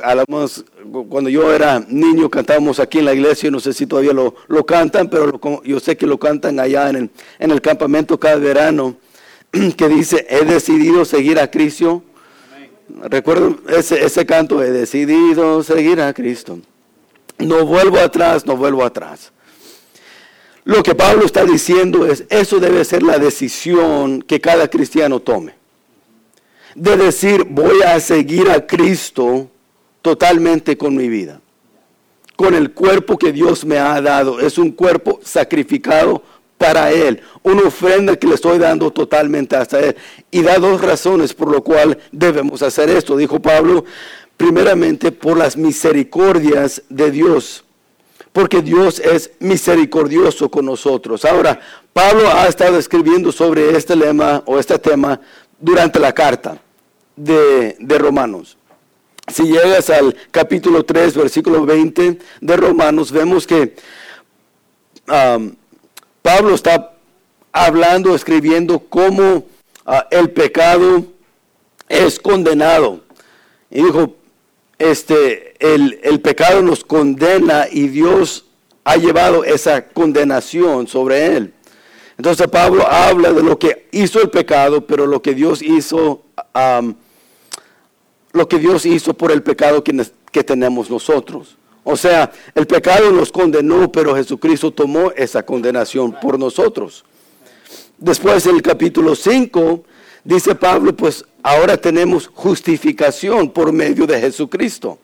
cuando 1.08 1.30
yo 1.30 1.52
era 1.54 1.84
niño, 1.86 2.28
cantábamos 2.28 2.80
aquí 2.80 2.98
en 2.98 3.04
la 3.04 3.14
iglesia, 3.14 3.50
no 3.50 3.60
sé 3.60 3.72
si 3.72 3.86
todavía 3.86 4.12
lo, 4.12 4.66
cantan, 4.66 5.08
pero 5.08 5.38
yo 5.64 5.78
sé 5.78 5.96
que 5.96 6.06
lo 6.06 6.18
cantan 6.18 6.58
allá 6.58 6.88
en 6.88 6.96
el, 6.96 7.10
en 7.38 7.50
el 7.50 7.60
campamento 7.60 8.18
cada 8.18 8.36
verano, 8.36 8.96
que 9.76 9.88
dice, 9.88 10.26
he 10.28 10.44
decidido 10.44 11.04
seguir 11.04 11.38
a 11.38 11.50
Cristo. 11.50 12.02
Recuerdo 13.04 13.58
ese, 13.68 14.04
ese 14.04 14.26
canto, 14.26 14.62
he 14.62 14.70
decidido 14.70 15.62
seguir 15.62 16.00
a 16.00 16.12
Cristo. 16.12 16.58
No 17.38 17.64
vuelvo 17.64 17.98
atrás, 17.98 18.46
no 18.46 18.56
vuelvo 18.56 18.84
atrás. 18.84 19.32
Lo 20.64 20.82
que 20.82 20.94
Pablo 20.94 21.24
está 21.24 21.44
diciendo 21.44 22.06
es, 22.06 22.24
eso 22.28 22.60
debe 22.60 22.84
ser 22.84 23.02
la 23.02 23.18
decisión 23.18 24.22
que 24.22 24.40
cada 24.40 24.68
cristiano 24.68 25.20
tome 25.20 25.62
de 26.74 26.96
decir, 26.96 27.44
voy 27.48 27.82
a 27.82 28.00
seguir 28.00 28.50
a 28.50 28.66
Cristo 28.66 29.50
totalmente 30.00 30.76
con 30.76 30.96
mi 30.96 31.08
vida, 31.08 31.40
con 32.36 32.54
el 32.54 32.72
cuerpo 32.72 33.18
que 33.18 33.32
Dios 33.32 33.64
me 33.64 33.78
ha 33.78 34.00
dado. 34.00 34.40
Es 34.40 34.58
un 34.58 34.72
cuerpo 34.72 35.20
sacrificado 35.22 36.22
para 36.62 36.92
Él, 36.92 37.20
una 37.42 37.62
ofrenda 37.62 38.14
que 38.14 38.28
le 38.28 38.36
estoy 38.36 38.56
dando 38.58 38.92
totalmente 38.92 39.56
hasta 39.56 39.80
Él. 39.80 39.96
Y 40.30 40.42
da 40.42 40.58
dos 40.58 40.80
razones 40.80 41.34
por 41.34 41.50
lo 41.50 41.60
cual 41.64 41.98
debemos 42.12 42.62
hacer 42.62 42.88
esto, 42.88 43.16
dijo 43.16 43.42
Pablo, 43.42 43.84
primeramente 44.36 45.10
por 45.10 45.36
las 45.36 45.56
misericordias 45.56 46.82
de 46.88 47.10
Dios, 47.10 47.64
porque 48.32 48.62
Dios 48.62 49.00
es 49.00 49.32
misericordioso 49.40 50.48
con 50.48 50.66
nosotros. 50.66 51.24
Ahora, 51.24 51.58
Pablo 51.92 52.28
ha 52.32 52.46
estado 52.46 52.78
escribiendo 52.78 53.32
sobre 53.32 53.76
este 53.76 53.96
lema 53.96 54.44
o 54.46 54.60
este 54.60 54.78
tema 54.78 55.20
durante 55.58 55.98
la 55.98 56.12
carta 56.12 56.58
de, 57.16 57.74
Romanos. 57.98 58.56
Si 59.26 59.42
llegas 59.42 59.90
al 59.90 60.14
capítulo 60.30 60.84
3, 60.84 61.16
versículo 61.16 61.66
20 61.66 62.18
de 62.40 62.56
Romanos, 62.56 63.10
vemos 63.10 63.48
que 63.48 63.74
um, 65.08 65.52
Pablo 66.22 66.54
está 66.54 66.92
hablando, 67.52 68.14
escribiendo 68.14 68.78
cómo 68.78 69.44
uh, 69.86 69.92
el 70.10 70.30
pecado 70.30 71.04
es 71.88 72.18
condenado. 72.18 73.00
Y 73.70 73.82
dijo, 73.82 74.14
este, 74.78 75.54
el, 75.58 76.00
el 76.02 76.20
pecado 76.20 76.62
nos 76.62 76.84
condena 76.84 77.66
y 77.70 77.88
Dios 77.88 78.46
ha 78.84 78.96
llevado 78.96 79.44
esa 79.44 79.86
condenación 79.86 80.86
sobre 80.88 81.36
él. 81.36 81.54
Entonces 82.16 82.46
Pablo 82.48 82.86
habla 82.86 83.32
de 83.32 83.42
lo 83.42 83.58
que 83.58 83.88
hizo 83.90 84.20
el 84.20 84.30
pecado, 84.30 84.86
pero 84.86 85.06
lo 85.06 85.22
que 85.22 85.34
Dios 85.34 85.62
hizo, 85.62 86.22
lo 88.32 88.48
que 88.48 88.58
Dios 88.58 88.86
hizo 88.86 89.14
por 89.14 89.32
el 89.32 89.42
pecado 89.42 89.82
que, 89.82 90.06
que 90.30 90.44
tenemos 90.44 90.90
nosotros. 90.90 91.56
O 91.84 91.96
sea, 91.96 92.30
el 92.54 92.66
pecado 92.66 93.10
nos 93.10 93.32
condenó, 93.32 93.90
pero 93.90 94.14
Jesucristo 94.14 94.70
tomó 94.70 95.10
esa 95.12 95.42
condenación 95.44 96.12
por 96.12 96.38
nosotros. 96.38 97.04
Después 97.98 98.46
en 98.46 98.56
el 98.56 98.62
capítulo 98.62 99.14
5 99.14 99.84
dice 100.24 100.54
Pablo, 100.54 100.94
pues 100.94 101.24
ahora 101.42 101.76
tenemos 101.76 102.30
justificación 102.32 103.50
por 103.50 103.72
medio 103.72 104.06
de 104.06 104.20
Jesucristo. 104.20 104.98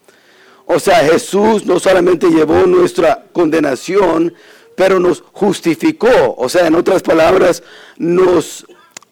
O 0.67 0.79
sea, 0.79 0.99
Jesús 0.99 1.65
no 1.65 1.81
solamente 1.81 2.29
llevó 2.29 2.67
nuestra 2.67 3.25
condenación, 3.33 4.35
pero 4.77 5.01
nos 5.01 5.25
justificó, 5.33 6.35
o 6.37 6.49
sea, 6.49 6.67
en 6.67 6.75
otras 6.75 7.03
palabras, 7.03 7.63
nos 7.97 8.67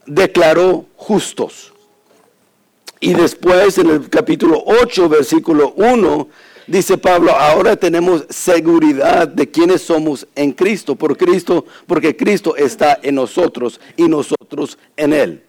declaró 0.04 0.86
justos. 0.96 1.72
Y 3.00 3.14
después 3.14 3.78
en 3.78 3.90
el 3.90 4.08
capítulo 4.08 4.62
8, 4.64 5.08
versículo 5.08 5.72
1, 5.76 6.28
dice 6.66 6.98
Pablo, 6.98 7.32
ahora 7.32 7.76
tenemos 7.76 8.24
seguridad 8.28 9.28
de 9.28 9.50
quiénes 9.50 9.82
somos 9.82 10.26
en 10.34 10.52
Cristo, 10.52 10.96
por 10.96 11.16
Cristo, 11.16 11.64
porque 11.86 12.16
Cristo 12.16 12.56
está 12.56 12.98
en 13.02 13.14
nosotros 13.14 13.80
y 13.96 14.08
nosotros 14.08 14.78
en 14.96 15.12
él. 15.12 15.42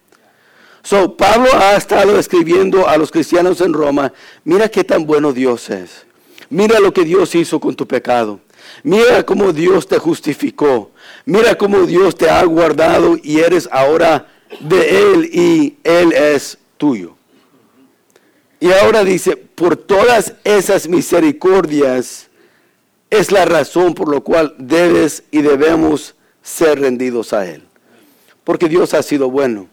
So, 0.84 1.18
Pablo 1.18 1.50
ha 1.54 1.76
estado 1.76 2.18
escribiendo 2.18 2.88
a 2.88 2.98
los 2.98 3.12
cristianos 3.12 3.60
en 3.60 3.74
Roma, 3.74 4.14
mira 4.46 4.70
qué 4.70 4.84
tan 4.84 5.06
bueno 5.06 5.34
Dios 5.34 5.70
es. 5.70 6.06
Mira 6.50 6.80
lo 6.80 6.94
que 6.94 7.04
Dios 7.04 7.36
hizo 7.36 7.60
con 7.60 7.76
tu 7.76 7.86
pecado. 7.86 8.40
Mira 8.84 9.26
cómo 9.26 9.52
Dios 9.52 9.86
te 9.86 9.98
justificó. 9.98 10.92
Mira 11.26 11.58
cómo 11.58 11.82
Dios 11.82 12.16
te 12.16 12.30
ha 12.30 12.42
guardado 12.46 13.18
y 13.22 13.40
eres 13.40 13.68
ahora 13.70 14.28
de 14.62 15.12
Él 15.12 15.30
y 15.34 15.78
Él 15.84 16.14
es 16.14 16.58
tuyo. 16.78 17.17
Y 18.60 18.72
ahora 18.72 19.04
dice, 19.04 19.38
por 19.38 19.76
todas 19.76 20.34
esas 20.44 20.88
misericordias 20.88 22.28
es 23.10 23.32
la 23.32 23.46
razón 23.46 23.94
por 23.94 24.14
la 24.14 24.20
cual 24.20 24.56
debes 24.58 25.24
y 25.32 25.42
debemos 25.42 26.16
ser 26.42 26.80
rendidos 26.80 27.34
a 27.34 27.46
Él. 27.46 27.64
Porque 28.44 28.68
Dios 28.68 28.94
ha 28.94 29.04
sido 29.04 29.30
bueno. 29.30 29.68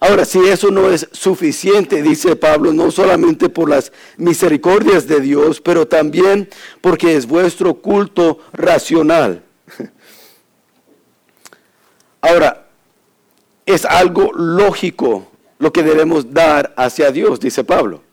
Ahora, 0.00 0.24
si 0.24 0.38
eso 0.38 0.70
no 0.70 0.90
es 0.90 1.08
suficiente, 1.12 2.02
dice 2.02 2.36
Pablo, 2.36 2.72
no 2.72 2.90
solamente 2.90 3.48
por 3.48 3.68
las 3.68 3.92
misericordias 4.16 5.08
de 5.08 5.20
Dios, 5.20 5.60
pero 5.60 5.88
también 5.88 6.48
porque 6.80 7.16
es 7.16 7.26
vuestro 7.26 7.74
culto 7.74 8.38
racional. 8.52 9.42
Ahora, 12.20 12.68
es 13.66 13.84
algo 13.84 14.32
lógico 14.32 15.30
lo 15.58 15.72
que 15.72 15.82
debemos 15.82 16.32
dar 16.32 16.72
hacia 16.76 17.10
Dios, 17.10 17.40
dice 17.40 17.64
Pablo. 17.64 18.07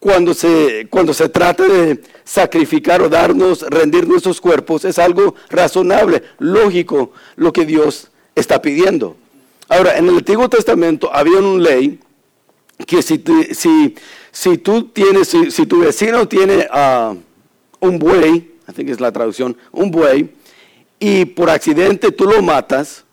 Cuando 0.00 0.34
se, 0.34 0.86
cuando 0.90 1.12
se 1.12 1.28
trata 1.28 1.64
de 1.64 2.00
sacrificar 2.24 3.02
o 3.02 3.08
darnos, 3.08 3.62
rendir 3.62 4.06
nuestros 4.06 4.40
cuerpos, 4.40 4.84
es 4.84 4.98
algo 4.98 5.34
razonable, 5.48 6.22
lógico 6.38 7.12
lo 7.36 7.52
que 7.52 7.64
Dios 7.64 8.10
está 8.34 8.62
pidiendo. 8.62 9.16
Ahora, 9.68 9.98
en 9.98 10.08
el 10.08 10.16
Antiguo 10.16 10.48
Testamento 10.48 11.10
había 11.12 11.38
una 11.38 11.62
ley 11.62 12.00
que 12.86 13.02
si, 13.02 13.22
si, 13.52 13.94
si 14.30 14.58
tú 14.58 14.84
tienes, 14.84 15.28
si, 15.28 15.66
tu 15.66 15.80
vecino 15.80 16.28
tiene 16.28 16.68
uh, 16.72 17.16
un 17.80 17.98
buey, 17.98 18.54
I 18.68 18.72
think 18.72 18.88
es 18.88 19.00
la 19.00 19.12
traducción, 19.12 19.56
un 19.72 19.90
buey, 19.90 20.30
y 21.00 21.24
por 21.24 21.50
accidente 21.50 22.12
tú 22.12 22.24
lo 22.24 22.40
matas, 22.42 23.04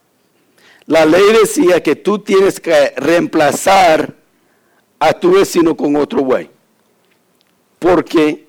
la 0.85 1.05
ley 1.05 1.23
decía 1.41 1.81
que 1.81 1.95
tú 1.95 2.19
tienes 2.19 2.59
que 2.59 2.93
reemplazar 2.97 4.15
a 4.99 5.13
tu 5.13 5.31
vecino 5.31 5.75
con 5.75 5.95
otro 5.95 6.23
buey. 6.23 6.49
Porque 7.85 8.47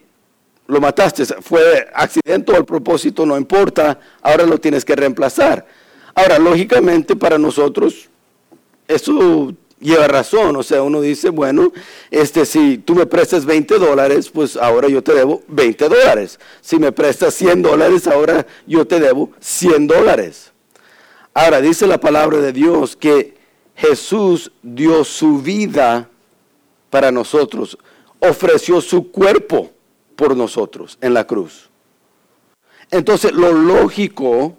lo 0.67 0.81
mataste, 0.81 1.27
fue 1.27 1.87
accidente 1.93 2.53
o 2.53 2.57
al 2.57 2.65
propósito, 2.65 3.27
no 3.27 3.37
importa, 3.37 4.01
ahora 4.23 4.47
lo 4.47 4.59
tienes 4.59 4.83
que 4.83 4.97
reemplazar. 4.97 5.67
Ahora, 6.15 6.39
lógicamente 6.39 7.15
para 7.15 7.37
nosotros, 7.37 8.09
eso 8.89 9.53
lleva 9.79 10.09
razón, 10.09 10.57
o 10.57 10.63
sea, 10.63 10.81
uno 10.81 11.03
dice, 11.03 11.29
bueno, 11.29 11.71
este, 12.11 12.47
si 12.47 12.79
tú 12.79 12.95
me 12.95 13.05
prestas 13.05 13.45
20 13.45 13.79
dólares, 13.79 14.31
pues 14.31 14.57
ahora 14.57 14.89
yo 14.89 15.03
te 15.03 15.13
debo 15.13 15.43
20 15.49 15.87
dólares. 15.91 16.41
Si 16.63 16.79
me 16.79 16.91
prestas 16.91 17.35
100 17.35 17.61
dólares, 17.61 18.07
ahora 18.07 18.47
yo 18.67 18.87
te 18.87 19.01
debo 19.01 19.33
100 19.39 19.87
dólares. 19.87 20.51
Ahora, 21.35 21.61
dice 21.61 21.87
la 21.87 22.01
palabra 22.01 22.39
de 22.39 22.55
Dios 22.55 22.97
que 22.97 23.35
Jesús 23.75 24.51
dio 24.63 25.05
su 25.05 25.43
vida 25.43 26.09
para 26.89 27.13
nosotros, 27.13 27.77
ofreció 28.21 28.81
su 28.81 29.11
cuerpo 29.11 29.71
por 30.15 30.37
nosotros 30.37 30.99
en 31.01 31.15
la 31.15 31.27
cruz. 31.27 31.69
Entonces, 32.91 33.33
lo 33.33 33.53
lógico 33.53 34.57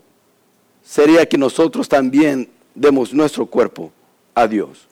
sería 0.84 1.28
que 1.28 1.38
nosotros 1.38 1.88
también 1.88 2.50
demos 2.76 3.14
nuestro 3.14 3.46
cuerpo 3.46 3.92
a 4.36 4.48
Dios. 4.48 4.88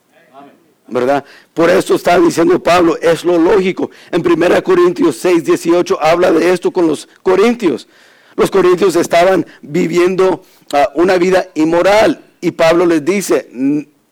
¿verdad? 0.88 1.26
Por 1.54 1.70
eso 1.70 1.96
está 1.96 2.20
diciendo 2.20 2.62
Pablo, 2.62 2.98
es 3.02 3.24
lo 3.24 3.38
lógico. 3.38 3.90
En 4.12 4.26
1 4.26 4.64
Corintios 4.64 5.16
6, 5.18 5.44
18 5.44 6.02
habla 6.02 6.32
de 6.32 6.52
esto 6.52 6.72
con 6.72 6.88
los 6.88 7.08
corintios. 7.24 7.88
Los 8.36 8.52
corintios 8.52 8.96
estaban 8.96 9.46
viviendo 9.62 10.44
ah, 10.74 10.90
una 10.96 11.18
vida 11.18 11.48
inmoral 11.56 12.24
y 12.42 12.52
Pablo 12.52 12.86
les 12.86 13.04
dice, 13.04 13.50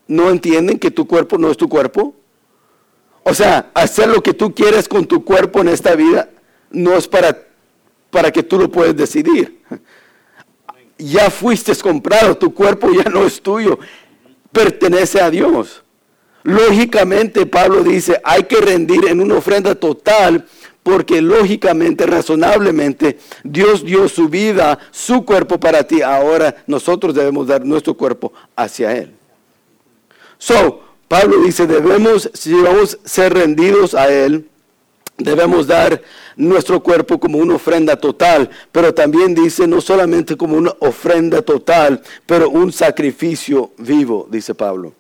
¿no 0.08 0.30
entienden 0.30 0.80
que 0.80 0.92
tu 0.92 1.06
cuerpo 1.06 1.38
no 1.38 1.52
es 1.52 1.58
tu 1.58 1.68
cuerpo? 1.68 2.16
O 3.24 3.34
sea, 3.34 3.72
hacer 3.74 4.08
lo 4.10 4.22
que 4.22 4.34
tú 4.34 4.54
quieres 4.54 4.88
con 4.88 5.06
tu 5.06 5.24
cuerpo 5.24 5.62
en 5.62 5.70
esta 5.70 5.96
vida 5.96 6.30
no 6.70 6.96
es 6.96 7.08
para, 7.08 7.38
para 8.10 8.32
que 8.32 8.44
tú 8.44 8.60
lo 8.60 8.70
puedes 8.70 8.96
decidir. 8.96 9.62
Ya 10.98 11.30
fuiste 11.30 11.76
comprado, 11.78 12.38
tu 12.38 12.54
cuerpo 12.54 12.92
ya 12.92 13.10
no 13.10 13.26
es 13.26 13.42
tuyo, 13.42 13.80
pertenece 14.52 15.20
a 15.20 15.30
Dios. 15.30 15.84
Lógicamente, 16.44 17.46
Pablo 17.46 17.84
dice, 17.84 18.22
hay 18.24 18.44
que 18.44 18.58
rendir 18.58 19.08
en 19.08 19.22
una 19.22 19.36
ofrenda 19.36 19.74
total 19.76 20.46
porque 20.84 21.22
lógicamente, 21.22 22.06
razonablemente, 22.06 23.18
Dios 23.44 23.86
dio 23.86 24.10
su 24.10 24.28
vida, 24.28 24.78
su 24.92 25.24
cuerpo 25.24 25.58
para 25.58 25.84
ti. 25.86 26.02
Ahora 26.02 26.64
nosotros 26.68 27.16
debemos 27.16 27.48
dar 27.48 27.66
nuestro 27.66 27.94
cuerpo 27.94 28.34
hacia 28.56 28.96
Él. 28.96 29.14
So, 30.38 30.82
Pablo 31.14 31.44
dice, 31.44 31.68
debemos, 31.68 32.28
si 32.34 32.56
vamos 32.56 32.98
ser 33.04 33.36
rendidos 33.36 33.94
a 33.94 34.12
Él, 34.12 34.50
debemos 35.16 35.68
dar 35.68 36.02
nuestro 36.36 36.82
cuerpo 36.82 37.20
como 37.20 37.38
una 37.38 37.54
ofrenda 37.54 37.96
total, 37.96 38.50
pero 38.72 38.96
también 38.96 39.36
dice 39.36 39.68
no 39.68 39.80
solamente 39.80 40.36
como 40.36 40.58
una 40.58 40.74
ofrenda 40.80 41.44
total, 41.44 42.02
pero 42.26 42.50
un 42.50 42.74
sacrificio 42.74 43.74
vivo, 43.78 44.28
dice 44.32 44.56
Pablo. 44.56 44.92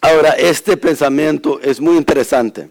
Ahora, 0.00 0.30
este 0.30 0.74
pensamiento 0.78 1.60
es 1.60 1.82
muy 1.82 1.98
interesante. 1.98 2.70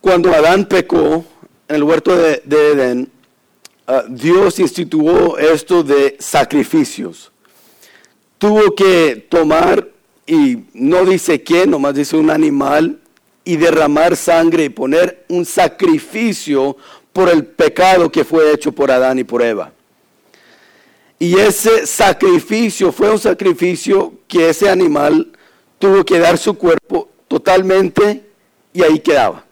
Cuando 0.00 0.32
Adán 0.32 0.66
pecó 0.66 1.24
en 1.66 1.74
el 1.74 1.82
huerto 1.82 2.16
de, 2.16 2.42
Edén, 2.48 3.10
ah, 3.88 4.04
Dios 4.08 4.60
instituyó 4.60 5.36
esto 5.36 5.82
de 5.82 6.16
sacrificios. 6.20 7.32
Tuvo 8.44 8.74
que 8.74 9.26
tomar, 9.30 9.88
y 10.26 10.64
no 10.74 11.06
dice 11.06 11.42
quién, 11.42 11.70
nomás 11.70 11.94
dice 11.94 12.14
un 12.14 12.28
animal, 12.28 13.00
y 13.42 13.56
derramar 13.56 14.16
sangre 14.16 14.64
y 14.64 14.68
poner 14.68 15.24
un 15.30 15.46
sacrificio 15.46 16.76
por 17.14 17.30
el 17.30 17.46
pecado 17.46 18.12
que 18.12 18.22
fue 18.22 18.52
hecho 18.52 18.70
por 18.70 18.90
Adán 18.90 19.18
y 19.18 19.24
por 19.24 19.40
Eva. 19.40 19.72
Y 21.18 21.38
ese 21.38 21.86
sacrificio 21.86 22.92
fue 22.92 23.10
un 23.10 23.18
sacrificio 23.18 24.12
que 24.28 24.50
ese 24.50 24.68
animal 24.68 25.32
tuvo 25.78 26.04
que 26.04 26.18
dar 26.18 26.36
su 26.36 26.52
cuerpo 26.52 27.08
totalmente 27.26 28.26
y 28.74 28.82
ahí 28.82 28.98
quedaba. 28.98 29.42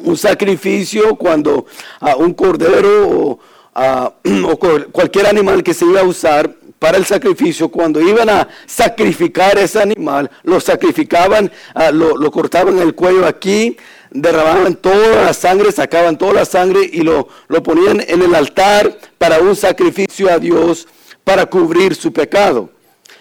Un 0.00 0.18
sacrificio 0.18 1.16
cuando 1.16 1.64
a 1.98 2.14
un 2.16 2.34
cordero 2.34 3.08
o, 3.08 3.40
o 4.44 4.58
cualquier 4.92 5.28
animal 5.28 5.62
que 5.62 5.72
se 5.72 5.86
iba 5.86 6.00
a 6.00 6.04
usar 6.04 6.59
para 6.80 6.96
el 6.96 7.04
sacrificio, 7.04 7.68
cuando 7.68 8.00
iban 8.00 8.30
a 8.30 8.48
sacrificar 8.66 9.58
ese 9.58 9.82
animal, 9.82 10.30
lo 10.44 10.58
sacrificaban, 10.60 11.52
lo, 11.92 12.16
lo 12.16 12.30
cortaban 12.30 12.78
el 12.78 12.94
cuello 12.94 13.26
aquí, 13.26 13.76
derramaban 14.10 14.74
toda 14.76 15.26
la 15.26 15.34
sangre, 15.34 15.72
sacaban 15.72 16.16
toda 16.16 16.32
la 16.32 16.44
sangre 16.46 16.80
y 16.90 17.02
lo, 17.02 17.28
lo 17.48 17.62
ponían 17.62 18.02
en 18.08 18.22
el 18.22 18.34
altar 18.34 18.96
para 19.18 19.40
un 19.40 19.54
sacrificio 19.54 20.32
a 20.32 20.38
Dios 20.38 20.88
para 21.22 21.44
cubrir 21.44 21.94
su 21.94 22.14
pecado. 22.14 22.70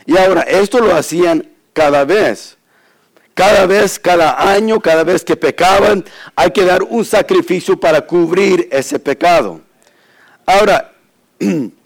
Y 0.05 0.17
ahora, 0.17 0.43
esto 0.43 0.79
lo 0.79 0.95
hacían 0.95 1.45
cada 1.73 2.05
vez. 2.05 2.57
Cada 3.33 3.65
vez, 3.65 3.99
cada 3.99 4.51
año, 4.53 4.79
cada 4.79 5.03
vez 5.03 5.25
que 5.25 5.35
pecaban, 5.35 6.05
hay 6.33 6.51
que 6.51 6.63
dar 6.63 6.81
un 6.83 7.03
sacrificio 7.03 7.77
para 7.77 7.99
cubrir 8.07 8.69
ese 8.71 8.99
pecado. 8.99 9.59
Ahora, 10.45 10.93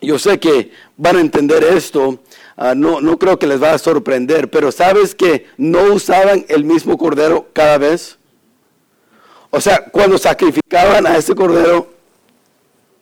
yo 0.00 0.18
sé 0.18 0.38
que 0.38 0.72
van 0.96 1.16
a 1.16 1.20
entender 1.20 1.64
esto, 1.64 2.18
ah, 2.56 2.74
no, 2.74 3.00
no 3.00 3.18
creo 3.18 3.38
que 3.38 3.46
les 3.46 3.62
va 3.62 3.72
a 3.72 3.78
sorprender, 3.78 4.50
pero 4.50 4.70
¿sabes 4.72 5.14
que 5.14 5.46
no 5.56 5.82
usaban 5.94 6.44
el 6.48 6.64
mismo 6.64 6.98
cordero 6.98 7.48
cada 7.52 7.78
vez? 7.78 8.18
O 9.50 9.60
sea, 9.60 9.84
cuando 9.84 10.18
sacrificaban 10.18 11.06
a 11.06 11.16
ese 11.16 11.34
cordero, 11.34 11.90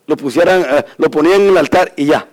lo 0.06 0.16
pusieran, 0.16 0.64
eh, 0.68 0.84
lo 0.98 1.10
ponían 1.10 1.42
en 1.42 1.48
el 1.48 1.56
altar 1.56 1.92
y 1.96 2.06
ya. 2.06 2.28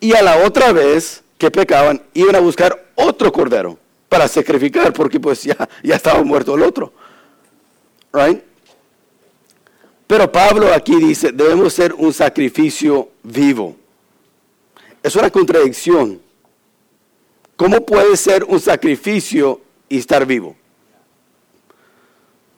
Y 0.00 0.14
a 0.14 0.22
la 0.22 0.38
otra 0.38 0.72
vez 0.72 1.22
que 1.38 1.50
pecaban, 1.50 2.02
iban 2.14 2.36
a 2.36 2.40
buscar 2.40 2.92
otro 2.94 3.30
cordero 3.32 3.78
para 4.08 4.26
sacrificar, 4.26 4.92
porque 4.92 5.20
pues 5.20 5.42
ya, 5.44 5.56
ya 5.82 5.96
estaba 5.96 6.22
muerto 6.22 6.54
el 6.54 6.62
otro. 6.62 6.92
Right? 8.12 8.42
Pero 10.10 10.32
Pablo 10.32 10.74
aquí 10.74 10.96
dice, 10.96 11.30
debemos 11.30 11.72
ser 11.72 11.94
un 11.94 12.12
sacrificio 12.12 13.10
vivo. 13.22 13.76
Es 15.04 15.14
una 15.14 15.30
contradicción. 15.30 16.20
¿Cómo 17.54 17.86
puede 17.86 18.16
ser 18.16 18.42
un 18.42 18.58
sacrificio 18.58 19.60
y 19.88 19.98
estar 19.98 20.26
vivo? 20.26 20.56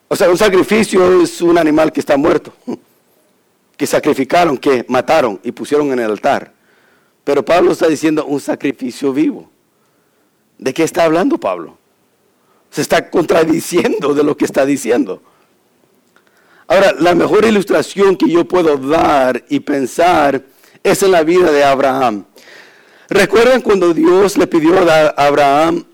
O 0.09 0.17
sea, 0.17 0.31
un 0.31 0.39
sacrificio 0.39 1.21
es 1.21 1.43
un 1.43 1.59
animal 1.59 1.93
que 1.93 2.01
está 2.01 2.17
muerto, 2.17 2.55
que 3.77 3.87
sacrificaron, 3.87 4.57
que 4.57 4.87
mataron 4.89 5.39
y 5.43 5.53
pusieron 5.53 5.93
en 5.93 5.99
el 5.99 6.11
altar. 6.11 6.55
Pero 7.23 7.45
Pablo 7.45 7.73
está 7.73 7.87
diciendo 7.87 8.25
un 8.25 8.41
sacrificio 8.41 9.13
vivo. 9.13 9.51
¿De 10.57 10.73
qué 10.73 10.85
está 10.85 11.05
hablando 11.05 11.37
Pablo? 11.37 11.77
Se 12.71 12.81
está 12.81 13.11
contradiciendo 13.11 14.15
de 14.15 14.25
lo 14.25 14.39
que 14.39 14.47
está 14.47 14.65
diciendo. 14.65 15.21
Ahora, 16.73 16.95
la 16.99 17.15
mejor 17.15 17.45
ilustración 17.45 18.17
que 18.17 18.31
yo 18.31 18.47
puedo 18.47 18.79
dar 18.79 19.45
y 19.51 19.61
pensar 19.61 20.43
es 20.83 21.03
en 21.03 21.11
la 21.11 21.23
vida 21.23 21.53
de 21.53 21.63
Abraham. 21.63 22.25
¿Recuerdan 23.11 23.61
cuando 23.61 23.93
Dios 23.93 24.39
le 24.39 24.47
pidió 24.47 24.79
a 24.91 25.09
Abraham, 25.09 25.85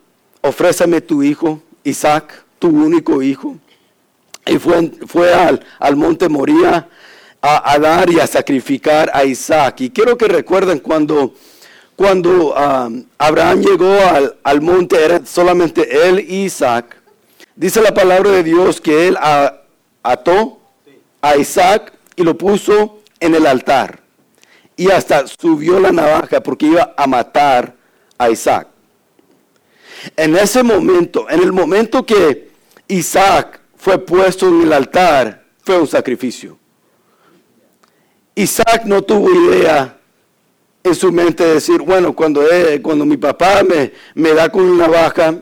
ofrézame 0.41 1.01
tu 1.01 1.25
hijo, 1.25 1.61
Isaac, 1.83 2.45
tu 2.61 2.69
único 2.69 3.21
hijo? 3.23 3.57
y 4.47 4.57
fue, 4.61 4.93
fue 5.09 5.35
al, 5.35 5.67
al, 5.81 5.97
monte 5.97 6.29
Moría 6.29 6.89
a, 7.43 7.77
dar 7.81 8.09
y 8.09 8.21
a 8.21 8.29
sacrificar 8.29 9.11
a 9.13 9.25
Isaac. 9.25 9.81
Y 9.81 9.91
quiero 9.91 10.17
que 10.17 10.29
recuerden 10.29 10.79
cuando, 10.79 11.35
cuando 11.97 12.55
um, 12.55 13.05
Abraham 13.19 13.63
llegó 13.63 13.93
al, 13.93 14.37
al, 14.45 14.61
monte, 14.61 15.05
era 15.05 15.27
solamente 15.27 16.09
él 16.09 16.21
y 16.21 16.45
Isaac. 16.45 16.97
Dice 17.57 17.83
la 17.83 17.93
palabra 17.93 18.31
de 18.31 18.45
Dios 18.45 18.81
que 18.81 19.09
él 19.09 19.19
ató 20.05 20.58
a 21.21 21.37
Isaac 21.37 21.93
y 22.17 22.23
lo 22.23 22.37
puso 22.37 23.01
en 23.21 23.35
el 23.35 23.47
altar. 23.47 24.01
y 24.77 24.93
hasta 24.93 25.27
subió 25.27 25.81
la 25.81 25.91
navaja 25.91 26.41
porque 26.41 26.67
iba 26.67 26.95
a 26.97 27.07
matar 27.09 27.75
a 28.17 28.31
Isaac. 28.31 28.69
En 30.17 30.37
ese 30.37 30.63
momento, 30.63 31.29
en 31.29 31.41
el 31.41 31.53
momento 31.53 32.07
que 32.07 32.51
Isaac 32.87 33.61
fue 33.77 33.99
puesto 33.99 34.47
en 34.47 34.63
el 34.63 34.73
altar, 34.73 35.45
fue 35.65 35.81
un 35.81 35.89
sacrificio. 35.89 36.57
Isaac 38.37 38.85
no 38.85 39.03
tuvo 39.03 39.29
idea 39.31 39.99
en 40.85 40.95
su 40.95 41.11
mente 41.11 41.45
de 41.45 41.55
decir, 41.55 41.83
bueno, 41.83 42.15
cuando, 42.15 42.43
cuando 42.81 43.05
mi 43.05 43.17
papá 43.17 43.65
me, 43.65 43.93
me 44.15 44.33
da 44.33 44.49
con 44.49 44.63
una 44.63 44.87
navaja, 44.87 45.41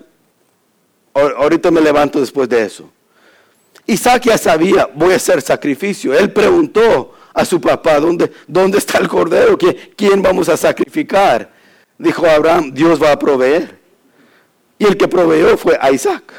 ahorita 1.13 1.71
me 1.71 1.83
levanto 1.83 2.21
después 2.21 2.49
de 2.49 2.65
eso. 2.65 2.91
Isaac 3.87 4.25
ya 4.25 4.39
sabía, 4.39 4.89
voy 4.95 5.13
a 5.13 5.17
hacer 5.17 5.41
sacrificio. 5.41 6.13
Él 6.13 6.33
preguntó 6.33 7.15
a 7.33 7.45
su 7.45 7.61
papá, 7.61 8.01
¿dónde, 8.01 8.33
dónde 8.47 8.79
está 8.79 8.99
el 8.99 9.09
cordero? 9.09 9.57
¿Quién 9.97 10.23
vamos 10.23 10.49
a 10.49 10.57
sacrificar? 10.57 11.53
Dijo 11.99 12.27
Abraham, 12.27 12.73
Dios 12.73 13.01
va 13.01 13.13
a 13.13 13.19
proveer. 13.19 13.79
Y 14.79 14.85
el 14.85 14.97
que 14.97 15.09
proveyó 15.09 15.57
fue 15.57 15.79
a 15.81 15.91
Isaac. 15.91 16.33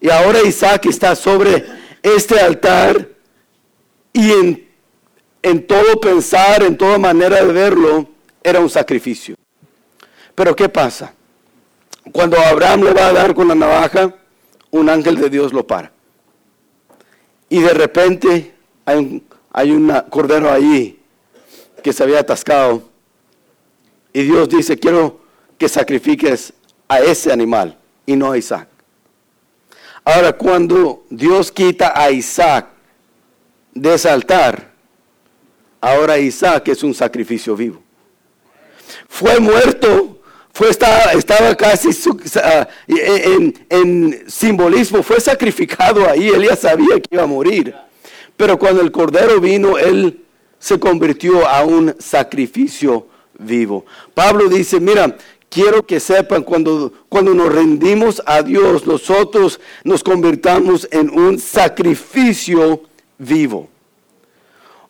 Y 0.00 0.10
ahora 0.10 0.42
Isaac 0.42 0.86
está 0.86 1.14
sobre 1.14 1.64
este 2.02 2.40
altar 2.40 3.08
y 4.12 4.32
en, 4.32 4.68
en 5.42 5.66
todo 5.66 6.00
pensar, 6.00 6.62
en 6.62 6.76
toda 6.76 6.98
manera 6.98 7.44
de 7.44 7.52
verlo, 7.52 8.08
era 8.42 8.60
un 8.60 8.70
sacrificio. 8.70 9.36
Pero 10.34 10.56
¿qué 10.56 10.68
pasa? 10.68 11.14
Cuando 12.12 12.38
Abraham 12.40 12.84
le 12.84 12.92
va 12.92 13.08
a 13.08 13.12
dar 13.12 13.34
con 13.34 13.46
la 13.48 13.54
navaja, 13.54 14.14
un 14.70 14.88
ángel 14.88 15.16
de 15.16 15.28
Dios 15.28 15.52
lo 15.52 15.66
para. 15.66 15.92
Y 17.50 17.60
de 17.60 17.74
repente 17.74 18.54
hay 18.86 18.96
un, 18.96 19.24
hay 19.52 19.72
un 19.72 19.92
cordero 20.08 20.50
ahí 20.50 20.98
que 21.82 21.92
se 21.92 22.02
había 22.02 22.20
atascado. 22.20 22.84
Y 24.12 24.22
Dios 24.22 24.48
dice, 24.48 24.78
quiero 24.78 25.20
que 25.58 25.68
sacrifiques 25.68 26.52
a 26.88 27.00
ese 27.00 27.32
animal 27.32 27.76
y 28.06 28.16
no 28.16 28.30
a 28.32 28.38
Isaac. 28.38 28.68
Ahora, 30.04 30.32
cuando 30.32 31.04
Dios 31.10 31.52
quita 31.52 31.92
a 32.00 32.10
Isaac 32.10 32.68
de 33.74 33.94
ese 33.94 34.08
altar, 34.08 34.72
ahora 35.80 36.18
Isaac 36.18 36.68
es 36.68 36.82
un 36.82 36.94
sacrificio 36.94 37.54
vivo. 37.56 37.82
Fue 39.08 39.38
muerto 39.40 40.19
fue, 40.60 40.68
estaba, 40.68 41.12
estaba 41.12 41.54
casi 41.54 41.88
en, 42.86 43.54
en, 43.70 44.24
simbolismo, 44.26 45.02
fue 45.02 45.18
sacrificado 45.18 46.06
ahí, 46.06 46.28
él 46.28 46.44
ya 46.44 46.54
sabía 46.54 47.00
que 47.00 47.08
iba 47.12 47.22
a 47.22 47.26
morir. 47.26 47.74
Pero 48.36 48.58
cuando 48.58 48.82
el 48.82 48.92
Cordero 48.92 49.40
vino, 49.40 49.78
él 49.78 50.20
se 50.58 50.78
convirtió 50.78 51.48
a 51.48 51.64
un 51.64 51.96
sacrificio 51.98 53.06
vivo. 53.38 53.86
Pablo 54.12 54.50
dice, 54.50 54.78
mira, 54.80 55.16
quiero 55.48 55.86
que 55.86 55.98
sepan, 55.98 56.42
cuando, 56.42 56.92
cuando 57.08 57.32
nos 57.32 57.50
rendimos 57.50 58.22
a 58.26 58.42
Dios, 58.42 58.86
nosotros 58.86 59.60
nos 59.82 60.04
convirtamos 60.04 60.86
en 60.90 61.08
un 61.08 61.38
sacrificio 61.38 62.82
vivo. 63.16 63.69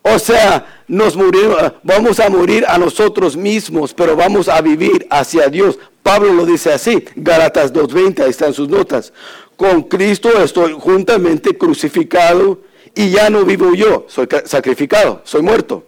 O 0.03 0.19
sea, 0.19 0.83
nos 0.89 1.15
morimos, 1.15 1.59
vamos 1.83 2.21
a 2.21 2.31
morir 2.31 2.65
a 2.67 2.79
nosotros 2.79 3.37
mismos, 3.37 3.93
pero 3.93 4.17
vamos 4.17 4.49
a 4.49 4.61
vivir 4.61 5.07
hacia 5.11 5.49
Dios. 5.49 5.79
Pablo 6.03 6.33
lo 6.33 6.47
dice 6.47 6.73
así, 6.73 7.05
Gálatas 7.17 7.73
2.20, 7.73 8.25
ahí 8.25 8.31
están 8.31 8.55
sus 8.55 8.69
notas. 8.69 9.13
Con 9.57 9.83
Cristo 9.83 10.43
estoy 10.43 10.73
juntamente 10.73 11.57
crucificado 11.57 12.61
y 12.95 13.11
ya 13.11 13.29
no 13.29 13.45
vivo 13.45 13.75
yo, 13.75 14.07
soy 14.09 14.27
sacrificado, 14.47 15.21
soy 15.25 15.43
muerto. 15.43 15.85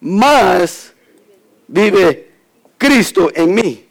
Más 0.00 0.92
vive 1.66 2.32
Cristo 2.76 3.30
en 3.34 3.54
mí. 3.54 3.86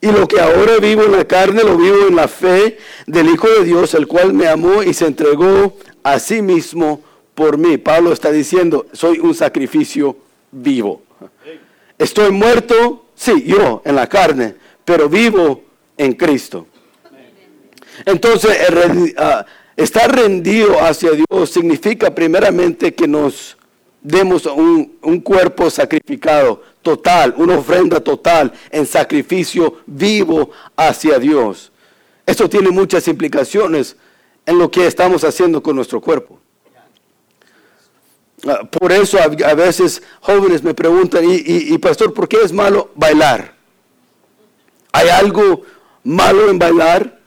Y 0.00 0.10
lo 0.10 0.26
que 0.26 0.40
ahora 0.40 0.78
vivo 0.78 1.04
en 1.04 1.12
la 1.12 1.24
carne, 1.26 1.62
lo 1.62 1.76
vivo 1.76 2.08
en 2.08 2.16
la 2.16 2.26
fe 2.26 2.78
del 3.06 3.28
Hijo 3.28 3.48
de 3.48 3.64
Dios, 3.64 3.94
el 3.94 4.08
cual 4.08 4.32
me 4.32 4.48
amó 4.48 4.82
y 4.82 4.94
se 4.94 5.06
entregó 5.06 5.76
a 6.02 6.18
sí 6.18 6.42
mismo 6.42 7.02
por 7.34 7.58
mí. 7.58 7.78
Pablo 7.78 8.12
está 8.12 8.30
diciendo, 8.30 8.86
soy 8.92 9.18
un 9.18 9.34
sacrificio 9.34 10.16
vivo. 10.50 11.02
Estoy 11.98 12.30
muerto, 12.32 13.06
sí, 13.14 13.44
yo 13.44 13.82
en 13.84 13.96
la 13.96 14.08
carne, 14.08 14.54
pero 14.84 15.08
vivo 15.08 15.62
en 15.96 16.14
Cristo. 16.14 16.66
Entonces, 18.04 18.58
ah, 19.16 19.46
estar 19.76 20.14
rendido 20.14 20.80
hacia 20.80 21.10
Dios 21.12 21.50
significa 21.50 22.14
primeramente 22.14 22.94
que 22.94 23.06
nos 23.06 23.56
demos 24.00 24.46
un, 24.46 24.96
un, 25.02 25.20
cuerpo 25.20 25.70
sacrificado 25.70 26.60
total, 26.82 27.34
una 27.36 27.56
ofrenda 27.56 28.00
total 28.00 28.52
en 28.70 28.84
sacrificio 28.84 29.76
vivo 29.86 30.50
hacia 30.74 31.20
Dios. 31.20 31.70
Eso 32.26 32.48
tiene 32.48 32.70
muchas 32.70 33.06
implicaciones 33.06 33.96
en 34.44 34.58
lo 34.58 34.70
que 34.70 34.86
estamos 34.86 35.22
haciendo 35.22 35.62
con 35.62 35.76
nuestro 35.76 36.00
cuerpo. 36.00 36.41
Ah, 38.46 38.64
por 38.64 38.90
eso 38.90 39.18
a, 39.20 39.28
veces 39.54 40.02
jóvenes 40.20 40.62
me 40.62 40.74
preguntan, 40.74 41.24
y, 41.24 41.78
pastor, 41.78 42.12
¿por 42.12 42.28
qué 42.28 42.38
es 42.42 42.52
malo 42.52 42.90
bailar? 42.94 43.54
¿Hay 44.92 45.08
algo 45.08 45.62
malo 46.02 46.50
en 46.50 46.58
bailar? 46.58 47.20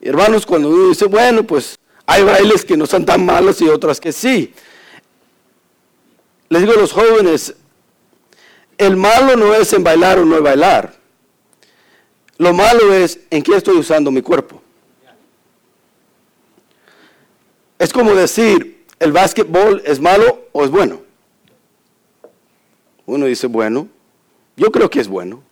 Hermanos, 0.00 0.44
cuando 0.44 0.68
uno 0.68 0.88
dice, 0.88 1.06
bueno, 1.06 1.44
pues 1.44 1.78
hay 2.04 2.22
bailes 2.22 2.64
que 2.64 2.76
no 2.76 2.86
son 2.86 3.06
tan 3.06 3.24
malos 3.24 3.60
y 3.62 3.68
otras 3.68 3.98
que 3.98 4.12
sí. 4.12 4.52
Les 6.48 6.60
digo 6.60 6.74
a 6.74 6.80
los 6.80 6.92
jóvenes, 6.92 7.54
el 8.76 8.96
malo 8.96 9.34
no 9.36 9.54
es 9.54 9.72
en 9.72 9.82
bailar 9.82 10.18
o 10.18 10.26
no 10.26 10.40
bailar. 10.42 10.94
Lo 12.36 12.52
malo 12.52 12.92
es 12.92 13.18
en 13.30 13.42
qué 13.42 13.56
estoy 13.56 13.78
usando 13.78 14.10
mi 14.10 14.20
cuerpo. 14.20 14.62
Es 17.78 17.92
como 17.92 18.14
decir, 18.14 18.75
¿el 18.98 19.12
básquetbol 19.12 19.82
es 19.84 20.00
malo 20.00 20.46
o 20.52 20.64
es 20.64 20.70
bueno? 20.70 21.00
Uno 23.06 23.26
dice, 23.26 23.46
bueno, 23.46 23.88
yo 24.56 24.70
creo 24.70 24.90
que 24.90 25.00
es 25.00 25.08
bueno. 25.08 25.42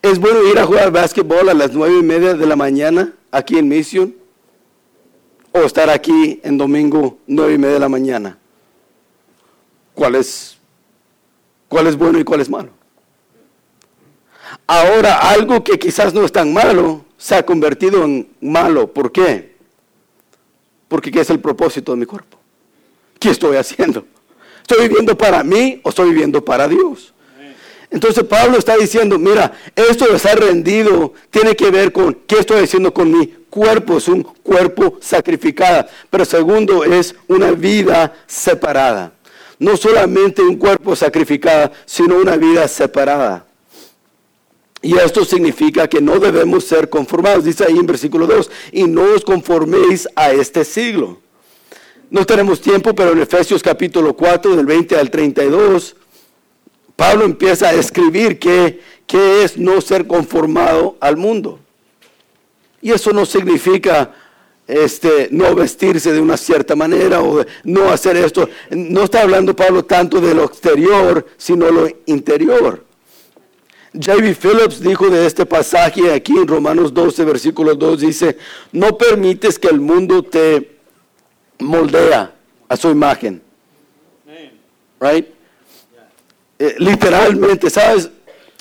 ¿Es 0.00 0.18
bueno 0.18 0.42
ir 0.44 0.58
a 0.58 0.64
jugar 0.64 0.90
básquetbol 0.90 1.48
a 1.48 1.54
las 1.54 1.72
nueve 1.72 1.98
y 1.98 2.02
media 2.02 2.34
de 2.34 2.46
la 2.46 2.56
mañana 2.56 3.12
aquí 3.30 3.58
en 3.58 3.68
Mission? 3.68 4.14
¿O 5.52 5.60
estar 5.60 5.90
aquí 5.90 6.40
en 6.42 6.56
domingo 6.56 7.18
nueve 7.26 7.54
y 7.54 7.58
media 7.58 7.74
de 7.74 7.80
la 7.80 7.88
mañana? 7.88 8.38
¿Cuál 9.94 10.14
es, 10.14 10.56
cuál 11.68 11.86
es 11.86 11.96
bueno 11.96 12.18
y 12.18 12.24
cuál 12.24 12.40
es 12.40 12.48
malo? 12.48 12.70
Ahora, 14.66 15.18
algo 15.30 15.62
que 15.62 15.78
quizás 15.78 16.14
no 16.14 16.24
es 16.24 16.32
tan 16.32 16.52
malo 16.52 17.04
se 17.18 17.34
ha 17.34 17.44
convertido 17.44 18.04
en 18.04 18.28
malo. 18.40 18.90
¿Por 18.92 19.12
qué? 19.12 19.56
Porque 20.88 21.10
¿qué 21.10 21.20
es 21.20 21.30
el 21.30 21.40
propósito 21.40 21.92
de 21.92 21.98
mi 21.98 22.06
cuerpo? 22.06 22.38
¿Qué 23.22 23.30
estoy 23.30 23.56
haciendo? 23.56 24.04
¿Estoy 24.62 24.88
viviendo 24.88 25.16
para 25.16 25.44
mí 25.44 25.80
o 25.84 25.90
estoy 25.90 26.10
viviendo 26.10 26.44
para 26.44 26.66
Dios? 26.66 27.14
Entonces 27.88 28.24
Pablo 28.24 28.58
está 28.58 28.76
diciendo, 28.76 29.18
mira, 29.18 29.52
esto 29.76 30.06
de 30.06 30.16
estar 30.16 30.38
rendido 30.38 31.12
tiene 31.30 31.54
que 31.54 31.70
ver 31.70 31.92
con 31.92 32.14
qué 32.26 32.38
estoy 32.40 32.64
haciendo 32.64 32.92
con 32.92 33.12
mi 33.12 33.26
cuerpo, 33.48 33.98
es 33.98 34.08
un 34.08 34.22
cuerpo 34.22 34.96
sacrificado. 35.00 35.86
Pero 36.10 36.24
segundo 36.24 36.84
es 36.84 37.14
una 37.28 37.52
vida 37.52 38.14
separada. 38.26 39.12
No 39.58 39.76
solamente 39.76 40.42
un 40.42 40.56
cuerpo 40.56 40.96
sacrificado, 40.96 41.70
sino 41.84 42.16
una 42.16 42.36
vida 42.36 42.66
separada. 42.66 43.46
Y 44.80 44.96
esto 44.96 45.24
significa 45.24 45.86
que 45.86 46.00
no 46.00 46.18
debemos 46.18 46.64
ser 46.64 46.88
conformados, 46.88 47.44
dice 47.44 47.64
ahí 47.68 47.78
en 47.78 47.86
versículo 47.86 48.26
2, 48.26 48.50
y 48.72 48.84
no 48.84 49.02
os 49.14 49.24
conforméis 49.24 50.08
a 50.16 50.32
este 50.32 50.64
siglo 50.64 51.21
no 52.12 52.26
tenemos 52.26 52.60
tiempo, 52.60 52.94
pero 52.94 53.12
en 53.12 53.20
Efesios 53.20 53.62
capítulo 53.62 54.14
4, 54.14 54.54
del 54.54 54.66
20 54.66 54.96
al 54.96 55.10
32, 55.10 55.96
Pablo 56.94 57.24
empieza 57.24 57.70
a 57.70 57.72
escribir 57.72 58.38
qué, 58.38 58.80
qué 59.06 59.42
es 59.42 59.56
no 59.56 59.80
ser 59.80 60.06
conformado 60.06 60.98
al 61.00 61.16
mundo. 61.16 61.58
Y 62.82 62.90
eso 62.92 63.12
no 63.12 63.24
significa 63.24 64.12
este, 64.66 65.28
no 65.30 65.54
vestirse 65.54 66.12
de 66.12 66.20
una 66.20 66.36
cierta 66.36 66.76
manera 66.76 67.22
o 67.22 67.46
no 67.64 67.88
hacer 67.88 68.18
esto. 68.18 68.46
No 68.70 69.04
está 69.04 69.22
hablando 69.22 69.56
Pablo 69.56 69.86
tanto 69.86 70.20
de 70.20 70.34
lo 70.34 70.44
exterior, 70.44 71.26
sino 71.38 71.70
lo 71.70 71.88
interior. 72.04 72.84
J.B. 73.94 74.34
Phillips 74.34 74.80
dijo 74.82 75.08
de 75.08 75.24
este 75.26 75.46
pasaje 75.46 76.12
aquí 76.12 76.36
en 76.36 76.46
Romanos 76.46 76.92
12, 76.92 77.24
versículo 77.24 77.74
2, 77.74 78.00
dice, 78.00 78.36
no 78.70 78.98
permites 78.98 79.58
que 79.58 79.68
el 79.68 79.80
mundo 79.80 80.22
te 80.22 80.81
moldea 81.62 82.32
a 82.68 82.76
su 82.76 82.90
imagen. 82.90 83.42
Right? 85.00 85.26
Eh, 86.58 86.76
literalmente, 86.78 87.68
¿sabes? 87.70 88.10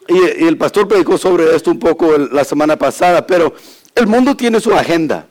Y, 0.07 0.45
el 0.45 0.57
pastor 0.57 0.87
predicó 0.87 1.17
sobre 1.17 1.55
esto 1.55 1.69
un 1.69 1.79
poco 1.79 2.17
la 2.17 2.43
semana 2.43 2.75
pasada, 2.75 3.25
pero 3.27 3.53
el 3.93 4.07
mundo 4.07 4.35
tiene 4.35 4.59
su 4.59 4.73
agenda. 4.73 5.27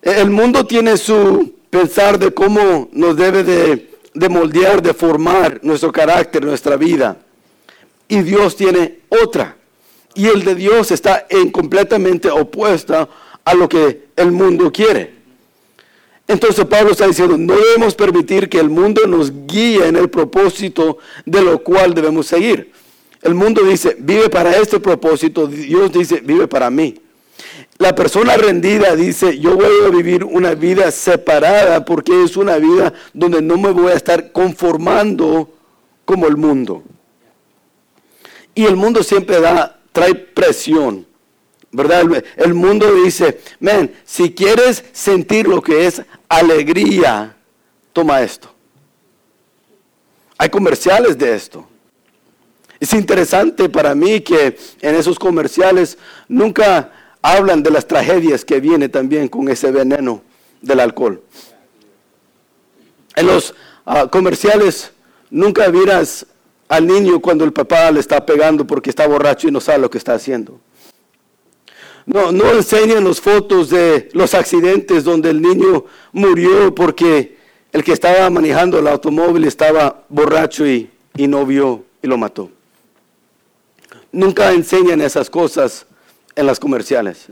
El 0.00 0.30
mundo 0.30 0.64
tiene 0.64 0.96
su 0.96 1.54
pensar 1.68 2.18
de 2.18 2.32
cómo 2.32 2.88
nos 2.92 3.16
debe 3.16 3.42
de, 3.42 3.90
de 4.14 4.28
moldear, 4.28 4.80
de 4.80 4.94
formar 4.94 5.58
nuestro 5.62 5.90
carácter, 5.90 6.44
nuestra 6.44 6.76
vida. 6.76 7.16
Y 8.06 8.20
Dios 8.20 8.54
tiene 8.54 9.00
otra. 9.08 9.56
Y 10.14 10.28
el 10.28 10.44
de 10.44 10.54
Dios 10.54 10.92
está 10.92 11.26
en 11.28 11.50
completamente 11.50 12.30
opuesta 12.30 13.08
a 13.44 13.54
lo 13.54 13.68
que 13.68 14.06
el 14.14 14.30
mundo 14.30 14.70
quiere. 14.70 15.15
Entonces 16.28 16.64
Pablo 16.64 16.92
está 16.92 17.06
diciendo, 17.06 17.38
no 17.38 17.54
debemos 17.54 17.94
permitir 17.94 18.48
que 18.48 18.58
el 18.58 18.68
mundo 18.68 19.06
nos 19.06 19.32
guíe 19.46 19.86
en 19.86 19.96
el 19.96 20.10
propósito 20.10 20.98
de 21.24 21.42
lo 21.42 21.62
cual 21.62 21.94
debemos 21.94 22.26
seguir. 22.26 22.72
El 23.22 23.34
mundo 23.34 23.62
dice, 23.62 23.96
vive 23.98 24.28
para 24.28 24.56
este 24.56 24.80
propósito, 24.80 25.46
Dios 25.46 25.92
dice, 25.92 26.20
vive 26.20 26.48
para 26.48 26.70
mí. 26.70 27.00
La 27.78 27.94
persona 27.94 28.36
rendida 28.36 28.96
dice, 28.96 29.38
yo 29.38 29.54
voy 29.56 29.84
a 29.84 29.90
vivir 29.90 30.24
una 30.24 30.54
vida 30.54 30.90
separada 30.90 31.84
porque 31.84 32.24
es 32.24 32.36
una 32.36 32.56
vida 32.56 32.92
donde 33.12 33.42
no 33.42 33.58
me 33.58 33.70
voy 33.70 33.92
a 33.92 33.96
estar 33.96 34.32
conformando 34.32 35.50
como 36.04 36.26
el 36.26 36.36
mundo. 36.36 36.82
Y 38.54 38.64
el 38.64 38.76
mundo 38.76 39.02
siempre 39.02 39.40
da, 39.40 39.78
trae 39.92 40.14
presión, 40.14 41.06
¿verdad? 41.70 42.24
El 42.36 42.54
mundo 42.54 42.94
dice, 42.94 43.40
men, 43.60 43.94
si 44.06 44.32
quieres 44.32 44.82
sentir 44.92 45.46
lo 45.46 45.60
que 45.60 45.86
es 45.86 46.00
alegría, 46.28 47.36
toma 47.92 48.22
esto. 48.22 48.48
Hay 50.38 50.50
comerciales 50.50 51.16
de 51.16 51.34
esto. 51.34 51.66
Es 52.78 52.92
interesante 52.92 53.68
para 53.68 53.94
mí 53.94 54.20
que 54.20 54.58
en 54.80 54.94
esos 54.94 55.18
comerciales 55.18 55.96
nunca 56.28 56.92
hablan 57.22 57.62
de 57.62 57.70
las 57.70 57.86
tragedias 57.86 58.44
que 58.44 58.60
viene 58.60 58.88
también 58.88 59.28
con 59.28 59.48
ese 59.48 59.70
veneno 59.70 60.22
del 60.60 60.80
alcohol. 60.80 61.22
En 63.14 63.26
los 63.26 63.54
ah, 63.86 64.08
comerciales 64.08 64.92
nunca 65.30 65.68
miras 65.70 66.26
al 66.68 66.86
niño 66.86 67.20
cuando 67.20 67.44
el 67.44 67.52
papá 67.52 67.90
le 67.90 68.00
está 68.00 68.24
pegando 68.26 68.66
porque 68.66 68.90
está 68.90 69.06
borracho 69.06 69.48
y 69.48 69.50
no 69.50 69.60
sabe 69.60 69.78
lo 69.78 69.90
que 69.90 69.98
está 69.98 70.14
haciendo. 70.14 70.60
No, 72.06 72.30
no 72.30 72.52
enseñan 72.52 73.04
las 73.04 73.20
fotos 73.20 73.68
de 73.68 74.08
los 74.12 74.32
accidentes 74.34 75.02
donde 75.02 75.30
el 75.30 75.42
niño 75.42 75.84
murió 76.12 76.72
porque 76.72 77.36
el 77.72 77.82
que 77.82 77.92
estaba 77.92 78.30
manejando 78.30 78.78
el 78.78 78.86
automóvil 78.86 79.44
estaba 79.44 80.04
borracho 80.08 80.64
y, 80.64 80.88
y 81.16 81.26
no 81.26 81.44
vio 81.44 81.84
y 82.00 82.06
lo 82.06 82.16
mató. 82.16 82.48
Nunca 84.12 84.52
enseñan 84.52 85.00
esas 85.00 85.28
cosas 85.28 85.84
en 86.36 86.46
las 86.46 86.60
comerciales. 86.60 87.26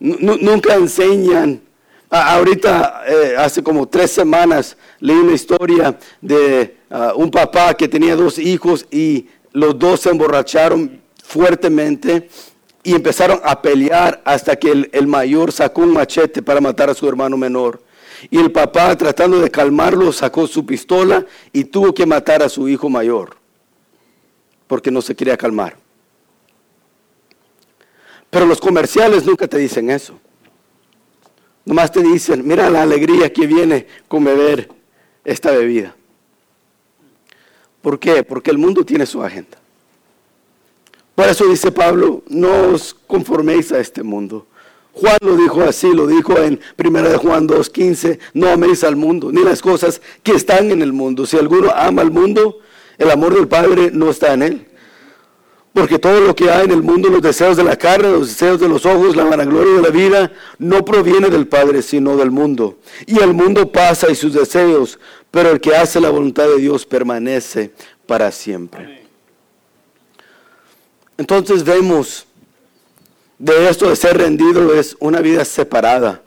nunca 0.00 0.74
enseñan. 0.74 1.60
ahorita, 2.08 3.02
eh, 3.06 3.34
hace 3.36 3.62
como 3.62 3.86
tres 3.86 4.10
semanas, 4.10 4.76
leí 5.00 5.16
una 5.16 5.34
historia 5.34 5.98
de 6.20 6.78
ah, 6.88 7.12
un 7.14 7.30
papá 7.30 7.74
que 7.74 7.88
tenía 7.88 8.16
dos 8.16 8.38
hijos 8.38 8.86
y 8.90 9.28
los 9.52 9.78
dos 9.78 10.00
se 10.00 10.10
emborracharon 10.10 11.00
fuertemente 11.22 12.28
y 12.84 12.94
empezaron 12.94 13.40
a 13.42 13.60
pelear 13.60 14.22
hasta 14.24 14.56
que 14.56 14.70
el, 14.70 14.90
el, 14.92 15.08
mayor 15.08 15.50
sacó 15.50 15.82
un 15.82 15.92
machete 15.92 16.42
para 16.42 16.60
matar 16.60 16.90
a 16.90 16.94
su 16.94 17.08
hermano 17.08 17.36
menor. 17.36 17.82
Y 18.30 18.38
el 18.38 18.52
papá, 18.52 18.96
tratando 18.96 19.40
de 19.40 19.50
calmarlo, 19.50 20.12
sacó 20.12 20.46
su 20.46 20.64
pistola 20.64 21.26
y 21.52 21.64
tuvo 21.64 21.92
que 21.92 22.06
matar 22.06 22.42
a 22.42 22.48
su 22.48 22.68
hijo 22.68 22.88
mayor 22.88 23.36
porque 24.66 24.90
no 24.90 25.02
se 25.02 25.14
quería 25.14 25.36
calmar. 25.36 25.76
Pero 28.30 28.46
los 28.46 28.60
comerciales 28.60 29.24
nunca 29.24 29.46
te 29.46 29.58
dicen 29.58 29.90
eso. 29.90 30.18
Nomás 31.64 31.92
te 31.92 32.02
dicen, 32.02 32.46
mira 32.46 32.68
la 32.68 32.82
alegría 32.82 33.32
que 33.32 33.46
viene 33.46 33.86
con 34.08 34.24
beber 34.24 34.68
esta 35.24 35.52
bebida. 35.52 35.94
¿Por 37.80 37.98
qué? 37.98 38.22
Porque 38.22 38.50
el 38.50 38.58
mundo 38.58 38.84
tiene 38.84 39.06
su 39.06 39.22
agenda. 39.22 39.58
Por 41.14 41.26
eso 41.26 41.46
dice 41.46 41.70
Pablo, 41.70 42.22
no 42.28 42.72
os 42.72 42.94
conforméis 43.06 43.70
a 43.72 43.78
este 43.78 44.02
mundo. 44.02 44.46
Juan 44.92 45.16
lo 45.22 45.36
dijo 45.36 45.62
así, 45.62 45.92
lo 45.92 46.06
dijo 46.06 46.36
en 46.38 46.60
1 46.82 47.02
de 47.02 47.16
Juan 47.16 47.48
2.15, 47.48 48.18
no 48.32 48.48
améis 48.48 48.84
al 48.84 48.94
mundo, 48.96 49.32
ni 49.32 49.42
las 49.42 49.60
cosas 49.60 50.00
que 50.22 50.32
están 50.32 50.70
en 50.70 50.82
el 50.82 50.92
mundo. 50.92 51.26
Si 51.26 51.36
alguno 51.36 51.70
ama 51.74 52.02
al 52.02 52.12
mundo, 52.12 52.58
el 52.98 53.10
amor 53.10 53.34
del 53.34 53.48
Padre 53.48 53.90
no 53.92 54.10
está 54.10 54.34
en 54.34 54.42
él. 54.42 54.66
Porque 55.72 55.98
todo 55.98 56.20
lo 56.20 56.36
que 56.36 56.48
hay 56.50 56.66
en 56.66 56.70
el 56.70 56.82
mundo, 56.84 57.08
los 57.08 57.22
deseos 57.22 57.56
de 57.56 57.64
la 57.64 57.76
carne, 57.76 58.08
los 58.10 58.28
deseos 58.28 58.60
de 58.60 58.68
los 58.68 58.86
ojos, 58.86 59.16
la 59.16 59.24
vanagloria 59.24 59.74
de 59.74 59.82
la 59.82 59.88
vida, 59.88 60.32
no 60.58 60.84
proviene 60.84 61.28
del 61.28 61.48
Padre, 61.48 61.82
sino 61.82 62.16
del 62.16 62.30
mundo. 62.30 62.78
Y 63.06 63.20
el 63.20 63.34
mundo 63.34 63.72
pasa 63.72 64.08
y 64.10 64.14
sus 64.14 64.32
deseos, 64.32 65.00
pero 65.32 65.50
el 65.50 65.60
que 65.60 65.74
hace 65.74 66.00
la 66.00 66.10
voluntad 66.10 66.46
de 66.46 66.58
Dios 66.58 66.86
permanece 66.86 67.72
para 68.06 68.30
siempre. 68.30 69.03
Entonces 71.16 71.64
vemos 71.64 72.26
de 73.38 73.68
esto 73.68 73.88
de 73.88 73.96
ser 73.96 74.18
rendido 74.18 74.74
es 74.74 74.96
una 75.00 75.20
vida 75.20 75.44
separada, 75.44 76.22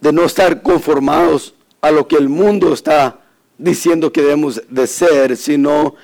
de 0.00 0.12
no 0.12 0.24
estar 0.24 0.62
conformados 0.62 1.54
a 1.80 1.90
lo 1.90 2.06
que 2.06 2.16
el 2.16 2.28
mundo 2.28 2.72
está 2.72 3.20
diciendo 3.58 4.12
que 4.12 4.22
debemos 4.22 4.62
de 4.68 4.86
ser, 4.86 5.36
sino 5.36 5.94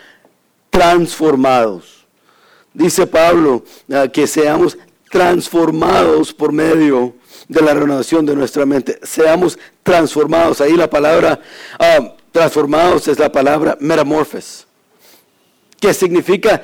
transformados 0.71 2.01
dice 2.73 3.07
Pablo, 3.07 3.65
ah, 3.93 4.09
que 4.09 4.27
seamos 4.27 4.77
transformados 5.11 6.33
por 6.33 6.53
medio 6.53 7.15
de 7.49 7.63
la 7.63 7.75
renovación 7.75 8.25
de 8.25 8.37
nuestra 8.37 8.65
mente. 8.65 8.99
Seamos 9.03 9.59
transformados. 9.83 10.61
Ahí 10.61 10.77
la 10.77 10.89
palabra 10.89 11.41
ah, 11.79 12.15
transformados 12.33 13.09
es 13.09 13.19
la 13.19 13.31
palabra 13.31 13.77
metamorfos, 13.81 14.67
que 15.81 15.93
significa 15.93 16.63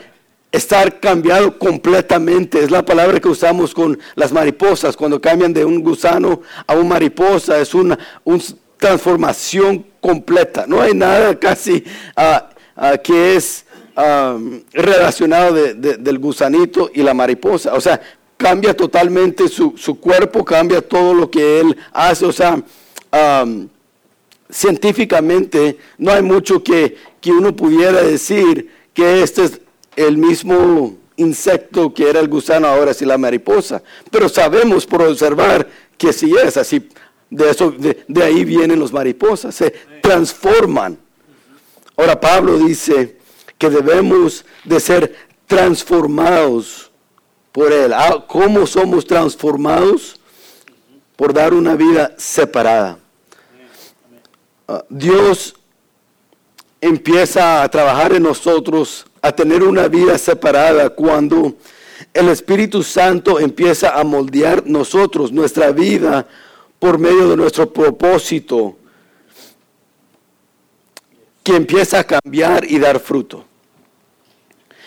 estar 0.52 1.00
cambiado 1.00 1.58
completamente. 1.58 2.62
Es 2.62 2.70
la 2.70 2.84
palabra 2.84 3.20
que 3.20 3.28
usamos 3.28 3.74
con 3.74 3.98
las 4.14 4.32
mariposas. 4.32 4.96
Cuando 4.96 5.20
cambian 5.20 5.52
de 5.52 5.64
un 5.64 5.82
gusano 5.82 6.42
a 6.66 6.74
un 6.74 6.88
mariposa, 6.88 7.60
es 7.60 7.74
una, 7.74 7.98
transformación 8.78 9.86
completa. 10.00 10.64
No 10.66 10.80
hay 10.80 10.94
nada 10.94 11.38
casi 11.38 11.84
ah, 12.16 12.50
que 13.02 13.36
es 13.36 13.64
relacionado 14.72 15.54
del 15.54 16.18
gusanito 16.18 16.90
y 16.92 17.02
la 17.02 17.14
mariposa. 17.14 17.74
O 17.74 17.80
sea, 17.80 18.00
cambia 18.36 18.76
totalmente 18.76 19.48
su, 19.48 19.98
cuerpo, 20.00 20.44
cambia 20.44 20.80
todo 20.86 21.14
lo 21.14 21.30
que 21.30 21.60
él 21.60 21.76
hace. 21.92 22.26
O 22.26 22.32
sea, 22.32 22.62
científicamente 24.50 25.78
no 25.98 26.12
hay 26.12 26.22
mucho 26.22 26.62
que, 26.62 26.96
que 27.20 27.32
uno 27.32 27.56
pudiera 27.56 28.02
decir 28.02 28.70
que 28.92 29.22
este 29.22 29.44
es 29.44 29.60
el 29.96 30.18
mismo 30.18 30.96
insecto 31.16 31.92
que 31.92 32.08
era 32.08 32.20
el 32.20 32.28
gusano, 32.28 32.68
ahora 32.68 32.94
sí 32.94 33.04
la 33.04 33.18
mariposa. 33.18 33.82
Pero 34.10 34.28
sabemos 34.28 34.86
por 34.86 35.02
observar 35.02 35.68
que 35.98 36.12
si 36.12 36.34
es 36.36 36.56
así. 36.56 36.88
De, 37.28 37.50
eso, 37.50 37.72
de, 37.72 38.04
de 38.06 38.22
ahí 38.22 38.44
vienen 38.44 38.78
los 38.78 38.92
mariposas, 38.92 39.52
se 39.52 39.72
transforman. 40.00 40.96
Ahora 41.96 42.20
Pablo 42.20 42.56
dice, 42.56 43.16
que 43.58 43.70
debemos 43.70 44.44
de 44.64 44.80
ser 44.80 45.16
transformados 45.46 46.90
por 47.52 47.72
Él. 47.72 47.92
Ah, 47.92 48.24
¿Cómo 48.26 48.66
somos 48.66 49.06
transformados? 49.06 50.20
Por 51.16 51.32
dar 51.32 51.54
una 51.54 51.74
vida 51.74 52.14
separada. 52.18 52.98
Ah, 54.68 54.84
Dios 54.88 55.56
empieza 56.80 57.62
a 57.62 57.68
trabajar 57.70 58.12
en 58.12 58.22
nosotros, 58.22 59.06
a 59.26 59.36
tener 59.36 59.62
una 59.62 59.88
vida 59.88 60.16
separada 60.18 60.90
cuando 60.90 61.54
el 62.12 62.28
Espíritu 62.28 62.82
Santo 62.82 63.40
empieza 63.40 63.98
a 63.98 64.04
moldear 64.04 64.66
nosotros, 64.66 65.32
nuestra 65.32 65.72
vida, 65.72 66.26
por 66.78 66.98
medio 66.98 67.28
de 67.28 67.36
nuestro 67.36 67.72
propósito 67.72 68.76
que 71.42 71.56
empieza 71.56 72.00
a 72.00 72.04
cambiar 72.04 72.64
y 72.64 72.78
dar 72.78 73.00
fruto. 73.00 73.44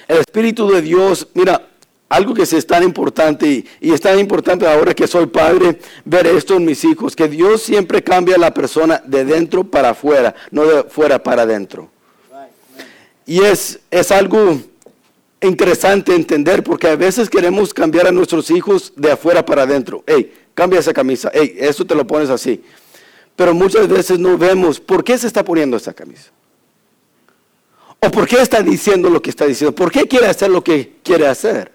El 0.07 0.17
Espíritu 0.17 0.69
de 0.71 0.81
Dios, 0.81 1.27
mira, 1.33 1.69
algo 2.09 2.33
que 2.33 2.43
es 2.43 2.67
tan 2.67 2.83
importante 2.83 3.65
y, 3.79 3.93
es 3.93 4.01
tan 4.01 4.19
importante 4.19 4.67
ahora 4.67 4.93
que 4.93 5.07
soy 5.07 5.27
padre, 5.27 5.79
ver 6.05 6.27
esto 6.27 6.55
en 6.55 6.65
mis 6.65 6.83
hijos, 6.83 7.15
que 7.15 7.27
Dios 7.27 7.61
siempre 7.61 8.03
cambia 8.03 8.35
a 8.35 8.39
la 8.39 8.53
persona 8.53 9.01
de 9.05 9.23
dentro 9.23 9.63
para 9.63 9.91
afuera, 9.91 10.35
no 10.51 10.65
de 10.65 10.83
fuera 10.83 11.21
para 11.21 11.43
adentro. 11.43 11.89
Y 13.29 13.43
es, 13.43 13.79
es 13.91 14.11
algo 14.11 14.59
interesante 15.39 16.15
entender 16.15 16.63
porque 16.63 16.87
a 16.87 16.95
veces 16.95 17.29
queremos 17.29 17.75
cambiar 17.75 18.07
a 18.07 18.11
nuestros 18.11 18.49
hijos 18.49 18.91
de 18.95 19.11
afuera 19.11 19.45
para 19.45 19.61
adentro. 19.61 20.03
Hey, 20.07 20.33
cambia 20.55 20.79
esa 20.79 20.93
camisa, 20.93 21.29
hey, 21.31 21.55
eso 21.59 21.85
te 21.85 21.93
lo 21.93 22.07
pones 22.07 22.31
así. 22.31 22.63
Pero 23.35 23.53
muchas 23.53 23.87
veces 23.87 24.17
no 24.17 24.35
vemos 24.35 24.79
por 24.79 25.03
qué 25.03 25.15
se 25.15 25.27
está 25.27 25.45
poniendo 25.45 25.77
esa 25.77 25.93
camisa. 25.93 26.31
¿O 27.99 28.09
por 28.09 28.27
qué 28.27 28.41
está 28.41 28.63
diciendo 28.63 29.11
lo 29.11 29.21
que 29.21 29.29
está 29.29 29.45
diciendo? 29.45 29.75
¿Por 29.75 29.91
qué 29.91 30.07
quiere 30.07 30.25
hacer 30.25 30.49
lo 30.49 30.63
que 30.63 30.93
quiere 31.03 31.27
hacer? 31.27 31.71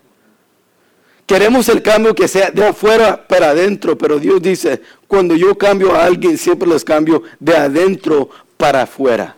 Queremos 1.24 1.68
el 1.68 1.82
cambio 1.82 2.16
que 2.16 2.26
sea 2.26 2.50
de 2.50 2.66
afuera 2.66 3.28
para 3.28 3.50
adentro, 3.50 3.96
pero 3.96 4.18
Dios 4.18 4.42
dice, 4.42 4.82
cuando 5.06 5.36
yo 5.36 5.56
cambio 5.56 5.94
a 5.94 6.04
alguien, 6.04 6.36
siempre 6.36 6.68
los 6.68 6.82
cambio 6.82 7.22
de 7.38 7.56
adentro 7.56 8.28
para 8.56 8.82
afuera. 8.82 9.36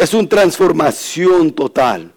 Es 0.00 0.14
una 0.14 0.30
transformación 0.30 1.52
total. 1.52 2.10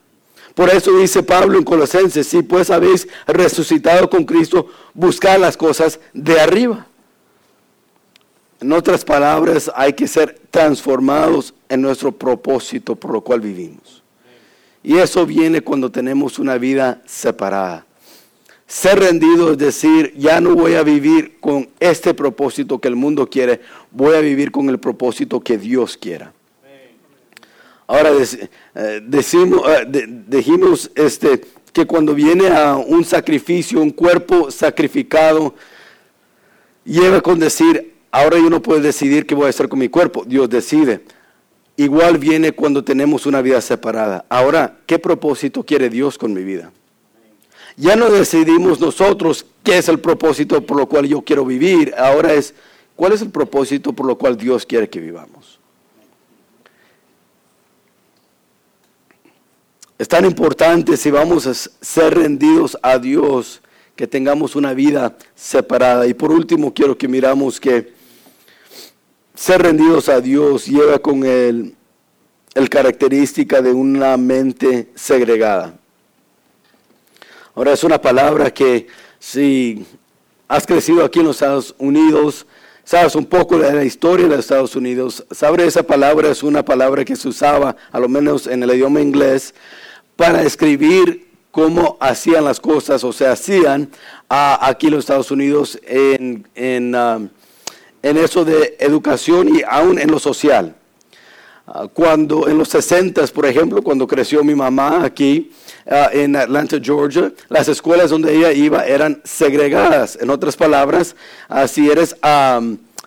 Por 0.55 0.69
eso 0.69 0.97
dice 0.97 1.21
Pablo 1.21 1.57
en 1.57 1.65
Colosenses, 1.65 2.25
si 2.25 2.41
pues 2.41 2.69
habéis 2.69 3.09
resucitado 3.27 4.09
con 4.09 4.23
Cristo, 4.23 4.67
buscad 4.93 5.37
las 5.37 5.57
cosas 5.57 5.99
de 6.13 6.39
arriba. 6.39 6.87
En 8.61 8.71
otras 8.71 9.03
palabras, 9.03 9.69
hay 9.75 9.91
que 9.91 10.07
ser 10.07 10.39
transformados 10.49 11.53
en 11.67 11.81
nuestro 11.81 12.13
propósito 12.13 12.95
por 12.95 13.11
lo 13.11 13.19
cual 13.19 13.41
vivimos. 13.41 14.01
Y 14.81 14.99
eso 14.99 15.25
viene 15.25 15.59
cuando 15.59 15.91
tenemos 15.91 16.39
una 16.39 16.57
vida 16.57 17.01
separada. 17.05 17.85
Ser 18.65 18.97
rendido 18.97 19.51
es 19.51 19.57
decir, 19.57 20.13
ya 20.15 20.39
no 20.39 20.55
voy 20.55 20.75
a 20.75 20.83
vivir 20.83 21.37
con 21.41 21.67
este 21.81 22.13
propósito 22.13 22.79
que 22.79 22.87
el 22.87 22.95
mundo 22.95 23.29
quiere, 23.29 23.59
voy 23.91 24.15
a 24.15 24.21
vivir 24.21 24.51
con 24.51 24.69
el 24.69 24.79
propósito 24.79 25.41
que 25.41 25.57
Dios 25.57 25.97
quiera. 25.97 26.32
Ahora 27.93 28.09
eh, 28.09 29.01
decimos, 29.05 29.61
eh, 29.69 30.07
dijimos 30.27 30.89
este, 30.95 31.41
que 31.71 31.85
cuando 31.85 32.15
viene 32.15 32.47
a 32.47 32.75
un 32.75 33.05
sacrificio, 33.05 33.79
un 33.79 33.91
cuerpo 33.91 34.49
sacrificado, 34.49 35.53
lleva 36.83 37.21
con 37.21 37.37
decir, 37.37 37.93
ahora 38.09 38.39
yo 38.39 38.49
no 38.49 38.63
puedo 38.63 38.81
decidir 38.81 39.27
qué 39.27 39.35
voy 39.35 39.45
a 39.45 39.49
hacer 39.49 39.69
con 39.69 39.77
mi 39.77 39.89
cuerpo, 39.89 40.23
Dios 40.25 40.49
decide. 40.49 41.01
Igual 41.77 42.17
viene 42.17 42.51
cuando 42.51 42.83
tenemos 42.83 43.27
una 43.27 43.43
vida 43.43 43.61
separada. 43.61 44.25
Ahora, 44.27 44.79
¿qué 44.87 44.97
propósito 44.97 45.63
quiere 45.63 45.91
Dios 45.91 46.17
con 46.17 46.33
mi 46.33 46.43
vida? 46.43 46.71
Ya 47.77 47.95
no 47.95 48.09
decidimos 48.09 48.79
nosotros 48.79 49.45
qué 49.61 49.77
es 49.77 49.87
el 49.87 49.99
propósito 49.99 50.65
por 50.65 50.77
lo 50.77 50.87
cual 50.87 51.05
yo 51.05 51.21
quiero 51.21 51.45
vivir. 51.45 51.93
Ahora 51.95 52.33
es, 52.33 52.55
¿cuál 52.95 53.13
es 53.13 53.21
el 53.21 53.29
propósito 53.29 53.93
por 53.93 54.07
lo 54.07 54.17
cual 54.17 54.35
Dios 54.35 54.65
quiere 54.65 54.89
que 54.89 54.99
vivamos? 54.99 55.32
Es 60.03 60.09
tan 60.09 60.25
importante 60.25 60.97
si 60.97 61.09
vamos 61.09 61.47
a 61.47 61.53
ser 61.53 62.13
rendidos 62.13 62.77
a 62.81 62.97
Dios 62.97 63.61
que 63.95 64.05
tengamos 64.05 64.53
una 64.53 64.73
vida 64.73 65.15
separada. 65.33 66.05
Y 66.05 66.13
por 66.13 66.29
último 66.29 66.73
quiero 66.73 66.97
que 66.97 67.07
miramos 67.07 67.57
que 67.57 67.93
ser 69.33 69.61
rendidos 69.61 70.09
a 70.09 70.19
Dios 70.19 70.65
lleva 70.65 70.99
con 70.99 71.23
el, 71.25 71.73
el 72.53 72.69
característica 72.69 73.61
de 73.61 73.71
una 73.71 74.17
mente 74.17 74.89
segregada. 74.93 75.73
Ahora 77.55 77.71
es 77.71 77.85
una 77.85 78.01
palabra 78.01 78.53
que 78.53 78.87
si 79.19 79.85
has 80.49 80.67
crecido 80.67 81.05
aquí 81.05 81.19
en 81.19 81.27
los 81.27 81.37
Estados 81.37 81.75
Unidos, 81.77 82.45
sabes 82.83 83.15
un 83.15 83.25
poco 83.25 83.57
de 83.57 83.71
la 83.71 83.85
historia 83.85 84.25
de 84.25 84.35
los 84.35 84.39
Estados 84.39 84.75
Unidos, 84.75 85.25
sabes 85.31 85.65
esa 85.65 85.83
palabra 85.83 86.29
es 86.29 86.43
una 86.43 86.65
palabra 86.65 87.05
que 87.05 87.15
se 87.15 87.29
usaba, 87.29 87.77
a 87.89 87.99
lo 88.01 88.09
menos 88.09 88.47
en 88.47 88.63
el 88.63 88.71
idioma 88.71 88.99
inglés, 88.99 89.53
para 90.15 90.43
escribir 90.43 91.27
cómo 91.53 91.97
hacían 91.99 92.45
las 92.45 92.59
cosas 92.59 93.03
o 93.03 93.13
se 93.13 93.27
hacían 93.27 93.89
aquí 94.27 94.87
en 94.87 94.93
los 94.93 95.01
Estados 95.01 95.29
Unidos 95.29 95.79
en, 95.83 96.47
en, 96.55 96.95
um, 96.95 97.29
en 98.01 98.17
eso 98.17 98.43
de 98.43 98.75
educación 98.79 99.55
y 99.55 99.61
aún 99.61 99.99
en 99.99 100.09
lo 100.09 100.17
social. 100.17 100.75
Ah, 101.67 101.87
cuando 101.93 102.49
en 102.49 102.57
los 102.57 102.69
60, 102.69 103.27
por 103.27 103.45
ejemplo, 103.45 103.81
cuando 103.83 104.07
creció 104.07 104.43
mi 104.43 104.55
mamá 104.55 105.05
aquí 105.05 105.51
ah, 105.87 106.09
en 106.11 106.35
Atlanta, 106.35 106.77
Georgia, 106.81 107.31
las 107.49 107.67
escuelas 107.67 108.09
donde 108.09 108.35
ella 108.35 108.51
iba 108.51 108.85
eran 108.87 109.21
segregadas. 109.23 110.17
En 110.19 110.31
otras 110.31 110.57
palabras, 110.57 111.15
ah, 111.47 111.67
si 111.67 111.89
eres, 111.89 112.15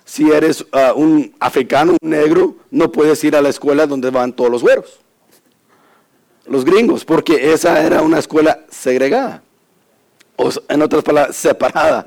si 0.04 0.30
eres 0.30 0.64
un 0.94 1.34
africano, 1.40 1.96
un 2.00 2.10
negro, 2.10 2.54
no 2.70 2.92
puedes 2.92 3.22
ir 3.24 3.34
a 3.34 3.42
la 3.42 3.48
escuela 3.48 3.88
donde 3.88 4.10
van 4.10 4.32
todos 4.32 4.50
los 4.50 4.62
güeros 4.62 5.00
los 6.48 6.64
gringos, 6.64 7.04
porque 7.04 7.52
esa 7.52 7.84
era 7.84 8.02
una 8.02 8.18
escuela 8.18 8.64
segregada, 8.70 9.42
o 10.36 10.50
en 10.68 10.82
otras 10.82 11.02
palabras, 11.02 11.36
separada. 11.36 12.06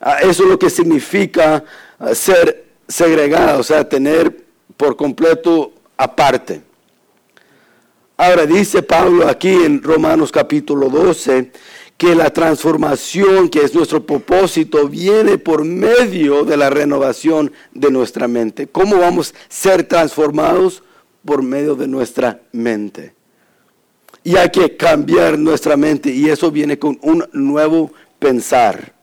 Ah, 0.00 0.18
eso 0.20 0.42
es 0.44 0.48
lo 0.50 0.58
que 0.58 0.70
significa 0.70 1.64
ah, 1.98 2.14
ser 2.14 2.64
segregada, 2.86 3.58
o 3.58 3.62
sea, 3.62 3.88
tener 3.88 4.44
por 4.76 4.96
completo 4.96 5.72
aparte. 5.96 6.62
Ahora 8.16 8.46
dice 8.46 8.82
Pablo 8.82 9.26
aquí 9.28 9.50
en 9.50 9.82
Romanos 9.82 10.30
capítulo 10.30 10.88
12 10.88 11.50
que 11.96 12.14
la 12.14 12.30
transformación, 12.30 13.48
que 13.48 13.60
es 13.60 13.74
nuestro 13.74 14.04
propósito, 14.04 14.88
viene 14.88 15.38
por 15.38 15.64
medio 15.64 16.44
de 16.44 16.56
la 16.56 16.70
renovación 16.70 17.52
de 17.72 17.90
nuestra 17.90 18.26
mente. 18.26 18.66
¿Cómo 18.66 18.98
vamos 18.98 19.32
a 19.32 19.38
ser 19.48 19.84
transformados? 19.84 20.82
Por 21.24 21.42
medio 21.42 21.74
de 21.74 21.86
nuestra 21.86 22.40
mente. 22.52 23.14
Y 24.24 24.36
hay 24.36 24.48
que 24.48 24.76
cambiar 24.76 25.38
nuestra 25.38 25.76
mente 25.76 26.10
y 26.10 26.28
eso 26.30 26.50
viene 26.50 26.78
con 26.78 26.98
un 27.02 27.24
nuevo 27.32 27.92
pensar. 28.18 28.94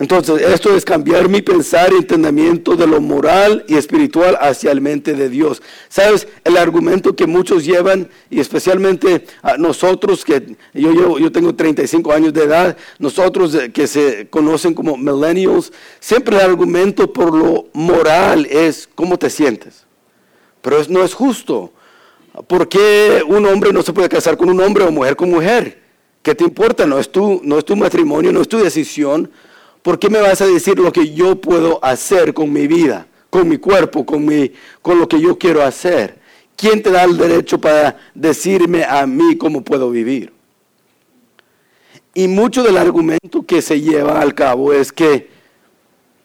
Entonces, 0.00 0.40
esto 0.40 0.74
es 0.74 0.82
cambiar 0.82 1.28
mi 1.28 1.42
pensar 1.42 1.92
y 1.92 1.96
entendimiento 1.96 2.74
de 2.74 2.86
lo 2.86 3.02
moral 3.02 3.66
y 3.68 3.76
espiritual 3.76 4.38
hacia 4.40 4.72
el 4.72 4.80
mente 4.80 5.12
de 5.12 5.28
Dios. 5.28 5.60
¿Sabes? 5.90 6.26
El 6.42 6.56
argumento 6.56 7.14
que 7.14 7.26
muchos 7.26 7.66
llevan, 7.66 8.08
y 8.30 8.40
especialmente 8.40 9.26
a 9.42 9.58
nosotros, 9.58 10.24
que 10.24 10.56
yo, 10.72 10.94
yo, 10.94 11.18
yo 11.18 11.30
tengo 11.30 11.54
35 11.54 12.12
años 12.14 12.32
de 12.32 12.44
edad, 12.44 12.78
nosotros 12.98 13.54
que 13.74 13.86
se 13.86 14.26
conocen 14.30 14.72
como 14.72 14.96
millennials, 14.96 15.70
siempre 16.00 16.36
el 16.36 16.42
argumento 16.44 17.12
por 17.12 17.34
lo 17.34 17.66
moral 17.74 18.46
es 18.46 18.88
cómo 18.94 19.18
te 19.18 19.28
sientes. 19.28 19.84
Pero 20.62 20.82
no 20.88 21.04
es 21.04 21.12
justo. 21.12 21.74
¿Por 22.46 22.68
qué 22.68 23.22
un 23.26 23.44
hombre 23.46 23.72
no 23.72 23.82
se 23.82 23.92
puede 23.92 24.08
casar 24.08 24.36
con 24.36 24.50
un 24.50 24.60
hombre 24.60 24.84
o 24.84 24.92
mujer 24.92 25.16
con 25.16 25.30
mujer? 25.30 25.80
¿Qué 26.22 26.34
te 26.34 26.44
importa? 26.44 26.86
No 26.86 26.98
es 26.98 27.10
tu, 27.10 27.40
no 27.42 27.58
es 27.58 27.64
tu 27.64 27.76
matrimonio, 27.76 28.32
no 28.32 28.40
es 28.40 28.48
tu 28.48 28.58
decisión. 28.58 29.30
¿Por 29.82 29.98
qué 29.98 30.10
me 30.10 30.20
vas 30.20 30.40
a 30.40 30.46
decir 30.46 30.78
lo 30.78 30.92
que 30.92 31.12
yo 31.12 31.40
puedo 31.40 31.82
hacer 31.84 32.34
con 32.34 32.52
mi 32.52 32.66
vida, 32.66 33.06
con 33.30 33.48
mi 33.48 33.56
cuerpo, 33.56 34.04
con, 34.04 34.24
mi, 34.24 34.52
con 34.82 34.98
lo 34.98 35.08
que 35.08 35.20
yo 35.20 35.38
quiero 35.38 35.62
hacer? 35.62 36.20
¿Quién 36.56 36.82
te 36.82 36.90
da 36.90 37.04
el 37.04 37.16
derecho 37.16 37.58
para 37.58 37.96
decirme 38.14 38.84
a 38.84 39.06
mí 39.06 39.36
cómo 39.36 39.62
puedo 39.62 39.90
vivir? 39.90 40.32
Y 42.14 42.28
mucho 42.28 42.62
del 42.62 42.76
argumento 42.76 43.44
que 43.46 43.62
se 43.62 43.80
lleva 43.80 44.20
al 44.20 44.34
cabo 44.34 44.72
es 44.72 44.92
que, 44.92 45.30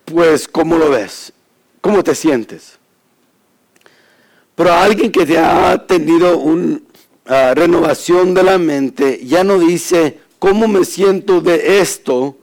pues, 0.03 0.47
¿cómo 0.47 0.77
lo 0.77 0.89
ves? 0.89 1.31
¿Cómo 1.79 2.03
te 2.03 2.13
sientes? 2.15 2.79
Pero 4.55 4.73
alguien 4.73 5.11
que 5.11 5.25
ya 5.25 5.71
ha 5.71 5.85
tenido 5.85 6.37
una 6.37 6.79
ah, 7.25 7.53
renovación 7.53 8.33
de 8.33 8.43
la 8.43 8.57
mente 8.57 9.19
ya 9.23 9.43
no 9.43 9.59
dice 9.59 10.19
cómo 10.39 10.67
me 10.67 10.85
siento 10.85 11.41
de 11.41 11.79
esto, 11.81 12.37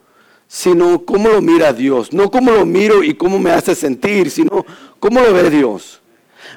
sino 0.47 1.05
cómo 1.07 1.31
lo 1.31 1.41
mira 1.41 1.73
Dios. 1.73 2.13
No 2.13 2.31
cómo 2.31 2.53
lo 2.53 2.67
miro 2.67 3.03
y 3.03 3.15
cómo 3.15 3.39
me 3.39 3.51
hace 3.51 3.75
sentir, 3.75 4.31
sino 4.31 4.67
cómo 5.01 5.21
lo 5.21 5.33
ve 5.33 5.49
Dios. 5.49 6.01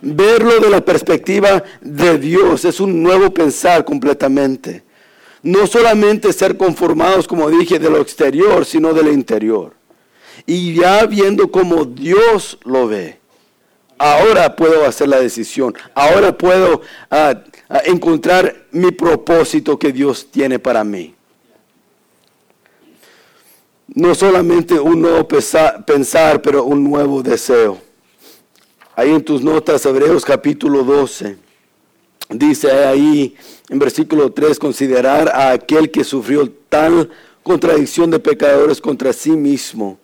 Verlo 0.02 0.60
de 0.60 0.70
la 0.70 0.84
perspectiva 0.84 1.64
de 1.80 2.20
Dios 2.20 2.66
es 2.66 2.82
un 2.82 3.02
nuevo 3.02 3.34
pensar 3.34 3.86
completamente. 3.86 4.84
No 5.42 5.68
solamente 5.68 6.34
ser 6.34 6.58
conformados, 6.58 7.28
como 7.28 7.50
dije, 7.50 7.80
de 7.80 7.90
lo 7.90 8.02
exterior, 8.02 8.66
sino 8.66 8.94
del 8.94 9.08
interior. 9.08 9.74
Y 10.46 10.74
ya 10.74 11.06
viendo 11.06 11.50
cómo 11.50 11.86
Dios 11.86 12.58
lo 12.66 12.88
ve 12.88 13.20
ahora 13.98 14.56
puedo 14.56 14.86
hacer 14.86 15.10
la 15.10 15.20
decisión, 15.20 15.76
ahora 15.94 16.38
puedo 16.38 16.82
ah, 17.10 17.42
ah, 17.70 17.82
encontrar 17.86 18.66
mi 18.72 18.92
propósito 18.92 19.78
que 19.80 19.92
Dios 19.92 20.28
tiene 20.32 20.60
para 20.60 20.84
mí. 20.84 21.16
No 23.88 24.14
solamente 24.16 24.80
un 24.80 25.02
nuevo 25.02 25.28
pensar, 25.28 26.42
pero 26.42 26.64
un 26.64 26.84
nuevo 26.84 27.22
deseo. 27.22 27.78
Ahí 28.96 29.12
en 29.12 29.24
tus 29.24 29.42
notas, 29.42 29.86
Hebreos 29.86 30.26
capítulo 30.26 30.84
12, 30.84 31.38
dice 32.30 32.72
ahí 32.72 33.36
en 33.70 33.80
versículo 33.80 34.32
3, 34.32 34.58
considerar 34.60 35.30
a 35.30 35.52
aquel 35.52 35.92
que 35.92 36.04
sufrió 36.04 36.50
tal 36.70 37.10
contradicción 37.44 38.10
de 38.10 38.20
pecadores 38.20 38.82
contra 38.82 39.14
sí 39.14 39.32
mismo. 39.32 40.00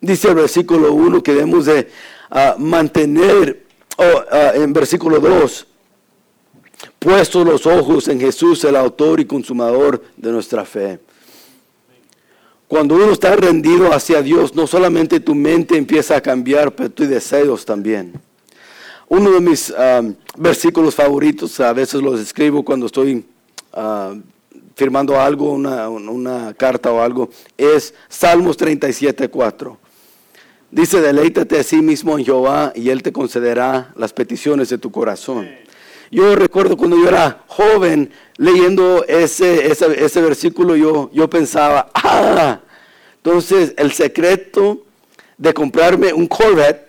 Dice 0.00 0.28
el 0.28 0.34
versículo 0.34 0.92
1 0.92 1.22
que 1.22 1.32
debemos 1.32 1.64
de 1.64 1.88
a 2.30 2.56
mantener, 2.58 3.64
en 4.54 4.72
versículo 4.72 5.20
2, 5.20 5.66
puestos 6.98 7.46
los 7.46 7.66
ojos 7.66 8.08
en 8.08 8.20
Jesús, 8.20 8.64
el 8.64 8.76
autor 8.76 9.20
y 9.20 9.24
consumador 9.24 10.02
de 10.16 10.32
nuestra 10.32 10.64
fe. 10.64 10.98
Cuando 12.66 12.96
uno 12.96 13.12
está 13.12 13.36
rendido 13.36 13.92
hacia 13.92 14.22
Dios, 14.22 14.54
no 14.54 14.66
solamente 14.66 15.20
tu 15.20 15.34
mente 15.34 15.76
empieza 15.76 16.16
a 16.16 16.20
cambiar, 16.20 16.74
pero 16.74 16.90
tus 16.90 17.08
deseos 17.08 17.64
también. 17.64 18.12
Uno 19.08 19.30
de 19.30 19.40
mis 19.40 19.72
versículos 20.36 20.94
favoritos, 20.94 21.60
a 21.60 21.72
veces 21.72 22.02
los 22.02 22.18
escribo 22.18 22.64
cuando 22.64 22.86
estoy 22.86 23.24
firmando 24.74 25.20
algo, 25.20 25.52
una, 25.52 25.88
una, 25.88 26.54
carta 26.54 26.90
o 26.90 27.00
algo, 27.00 27.28
es 27.56 27.94
Salmos 28.08 28.56
37, 28.56 29.28
4 29.28 29.83
Dice, 30.74 31.00
deleítate 31.00 31.60
a 31.60 31.62
sí 31.62 31.76
mismo 31.76 32.18
en 32.18 32.24
Jehová 32.24 32.72
y 32.74 32.88
Él 32.88 33.00
te 33.00 33.12
concederá 33.12 33.92
las 33.94 34.12
peticiones 34.12 34.70
de 34.70 34.76
tu 34.76 34.90
corazón. 34.90 35.48
Yo 36.10 36.34
recuerdo 36.34 36.76
cuando 36.76 36.96
yo 36.96 37.06
era 37.06 37.44
joven 37.46 38.10
leyendo 38.38 39.04
ese, 39.06 39.70
ese, 39.70 40.20
versículo, 40.20 40.74
yo, 40.74 41.10
yo 41.12 41.30
pensaba, 41.30 41.90
ah, 41.94 42.58
entonces 43.18 43.72
el 43.76 43.92
secreto 43.92 44.82
de 45.38 45.54
comprarme 45.54 46.12
un 46.12 46.26
Corvette 46.26 46.88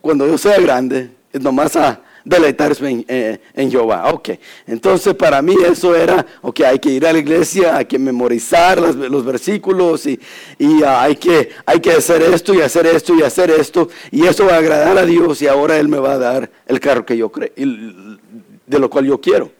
cuando 0.00 0.28
yo 0.28 0.38
sea 0.38 0.60
grande 0.60 1.10
es 1.32 1.40
nomás 1.40 1.74
a 1.74 2.03
deleitarse 2.24 2.88
en, 2.88 3.04
eh, 3.06 3.38
en, 3.54 3.70
Jehová. 3.70 4.10
Ok, 4.12 4.30
entonces 4.66 5.14
para 5.14 5.42
mí 5.42 5.54
eso 5.66 5.94
era, 5.94 6.24
ok, 6.40 6.60
hay 6.60 6.78
que 6.78 6.90
ir 6.90 7.06
a 7.06 7.12
la 7.12 7.18
iglesia, 7.18 7.76
hay 7.76 7.84
que 7.84 7.98
memorizar 7.98 8.80
los, 8.80 9.24
versículos 9.24 10.06
y, 10.06 10.18
y 10.58 10.82
ah, 10.82 11.02
hay, 11.02 11.16
que, 11.16 11.50
hay 11.66 11.80
que 11.80 11.92
hacer 11.92 12.22
esto 12.22 12.54
y 12.54 12.62
hacer 12.62 12.86
esto 12.86 13.14
y 13.14 13.22
hacer 13.22 13.50
esto 13.50 13.88
y 14.10 14.26
eso 14.26 14.46
va 14.46 14.54
a 14.54 14.58
agradar 14.58 14.96
a 14.98 15.04
Dios 15.04 15.42
y 15.42 15.48
ahora 15.48 15.78
Él 15.78 15.88
me 15.88 15.98
va 15.98 16.12
a 16.12 16.18
dar 16.18 16.50
el 16.66 16.80
carro 16.80 17.04
que 17.04 17.16
yo 17.16 17.30
creo, 17.30 17.50
de 17.54 18.78
lo 18.78 18.88
cual 18.88 19.04
yo 19.04 19.20
quiero. 19.20 19.50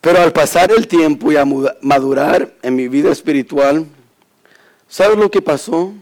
Pero 0.00 0.20
al 0.20 0.32
pasar 0.32 0.70
el 0.72 0.86
tiempo 0.86 1.30
y 1.32 1.36
a 1.36 1.44
madurar 1.82 2.54
en 2.62 2.76
mi 2.76 2.88
vida 2.88 3.10
espiritual, 3.10 3.84
¿sabes 4.86 5.18
lo 5.18 5.30
que 5.30 5.42
pasó? 5.42 5.92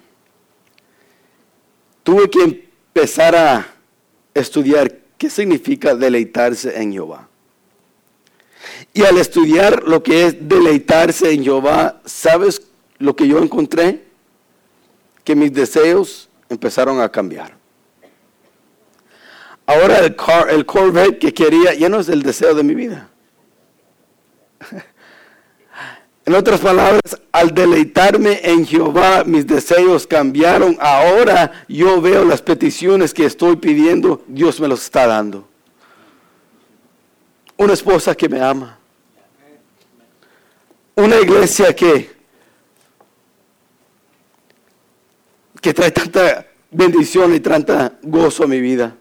Tuve 2.04 2.30
que 2.30 2.42
empezar 2.42 3.34
a 3.34 3.75
estudiar 4.40 4.92
qué 5.18 5.30
significa 5.30 5.94
deleitarse 5.94 6.80
en 6.80 6.92
Jehová. 6.92 7.28
Y 8.92 9.02
al 9.04 9.18
estudiar 9.18 9.84
lo 9.84 10.02
que 10.02 10.26
es 10.26 10.48
deleitarse 10.48 11.30
en 11.32 11.44
Jehová, 11.44 12.00
¿sabes 12.04 12.62
lo 12.98 13.14
que 13.14 13.26
yo 13.26 13.38
encontré? 13.38 14.04
Que 15.24 15.34
mis 15.34 15.52
deseos 15.52 16.28
empezaron 16.48 17.00
a 17.00 17.08
cambiar. 17.08 17.56
Ahora 19.66 19.98
el, 19.98 20.16
el 20.50 20.66
Corvette 20.66 21.18
que 21.18 21.34
quería 21.34 21.74
ya 21.74 21.88
no 21.88 22.00
es 22.00 22.08
el 22.08 22.22
deseo 22.22 22.54
de 22.54 22.62
mi 22.62 22.74
vida. 22.74 23.08
En 26.26 26.34
otras 26.34 26.60
palabras, 26.60 27.22
al 27.30 27.54
deleitarme 27.54 28.40
en 28.42 28.66
Jehová, 28.66 29.22
mis 29.24 29.46
deseos 29.46 30.08
cambiaron. 30.08 30.76
Ahora 30.80 31.64
yo 31.68 32.00
veo 32.00 32.24
las 32.24 32.42
peticiones 32.42 33.14
que 33.14 33.24
estoy 33.24 33.54
pidiendo, 33.54 34.24
Dios 34.26 34.58
me 34.58 34.66
los 34.66 34.82
está 34.82 35.06
dando. 35.06 35.48
Una 37.56 37.74
esposa 37.74 38.16
que 38.16 38.28
me 38.28 38.40
ama. 38.40 38.76
Una 40.96 41.20
iglesia 41.20 41.76
que, 41.76 42.10
que 45.60 45.72
trae 45.72 45.92
tanta 45.92 46.44
bendición 46.72 47.36
y 47.36 47.40
tanta 47.40 48.00
gozo 48.02 48.42
a 48.42 48.46
mi 48.48 48.60
vida. 48.60 48.96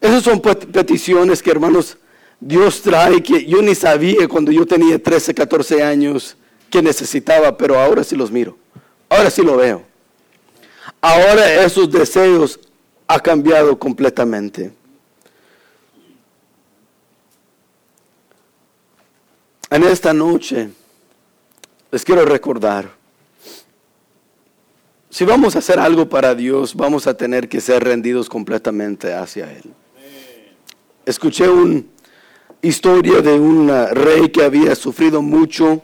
Esas 0.00 0.22
son 0.22 0.40
peticiones 0.40 1.42
que, 1.42 1.50
hermanos, 1.50 1.98
Dios 2.40 2.80
trae 2.80 3.22
que 3.22 3.44
yo 3.44 3.60
ni 3.60 3.74
sabía 3.74 4.26
cuando 4.26 4.50
yo 4.50 4.66
tenía 4.66 5.00
13, 5.00 5.34
14 5.34 5.82
años 5.82 6.36
que 6.70 6.80
necesitaba, 6.80 7.56
pero 7.56 7.78
ahora 7.78 8.02
sí 8.02 8.16
los 8.16 8.30
miro. 8.30 8.56
Ahora 9.10 9.30
sí 9.30 9.42
lo 9.42 9.56
veo. 9.58 9.82
Ahora 11.00 11.62
esos 11.64 11.90
deseos 11.90 12.58
ha 13.06 13.20
cambiado 13.20 13.78
completamente. 13.78 14.72
En 19.68 19.84
esta 19.84 20.12
noche 20.12 20.70
les 21.92 22.04
quiero 22.04 22.24
recordar, 22.24 22.90
si 25.10 25.24
vamos 25.24 25.56
a 25.56 25.58
hacer 25.58 25.78
algo 25.78 26.08
para 26.08 26.34
Dios, 26.34 26.74
vamos 26.74 27.06
a 27.06 27.14
tener 27.14 27.48
que 27.48 27.60
ser 27.60 27.82
rendidos 27.82 28.28
completamente 28.28 29.12
hacia 29.12 29.52
Él. 29.52 29.64
Escuché 31.04 31.48
un, 31.48 31.90
historia 32.62 33.22
de 33.22 33.38
un 33.38 33.70
rey 33.92 34.28
que 34.28 34.44
había 34.44 34.74
sufrido 34.74 35.22
mucho 35.22 35.82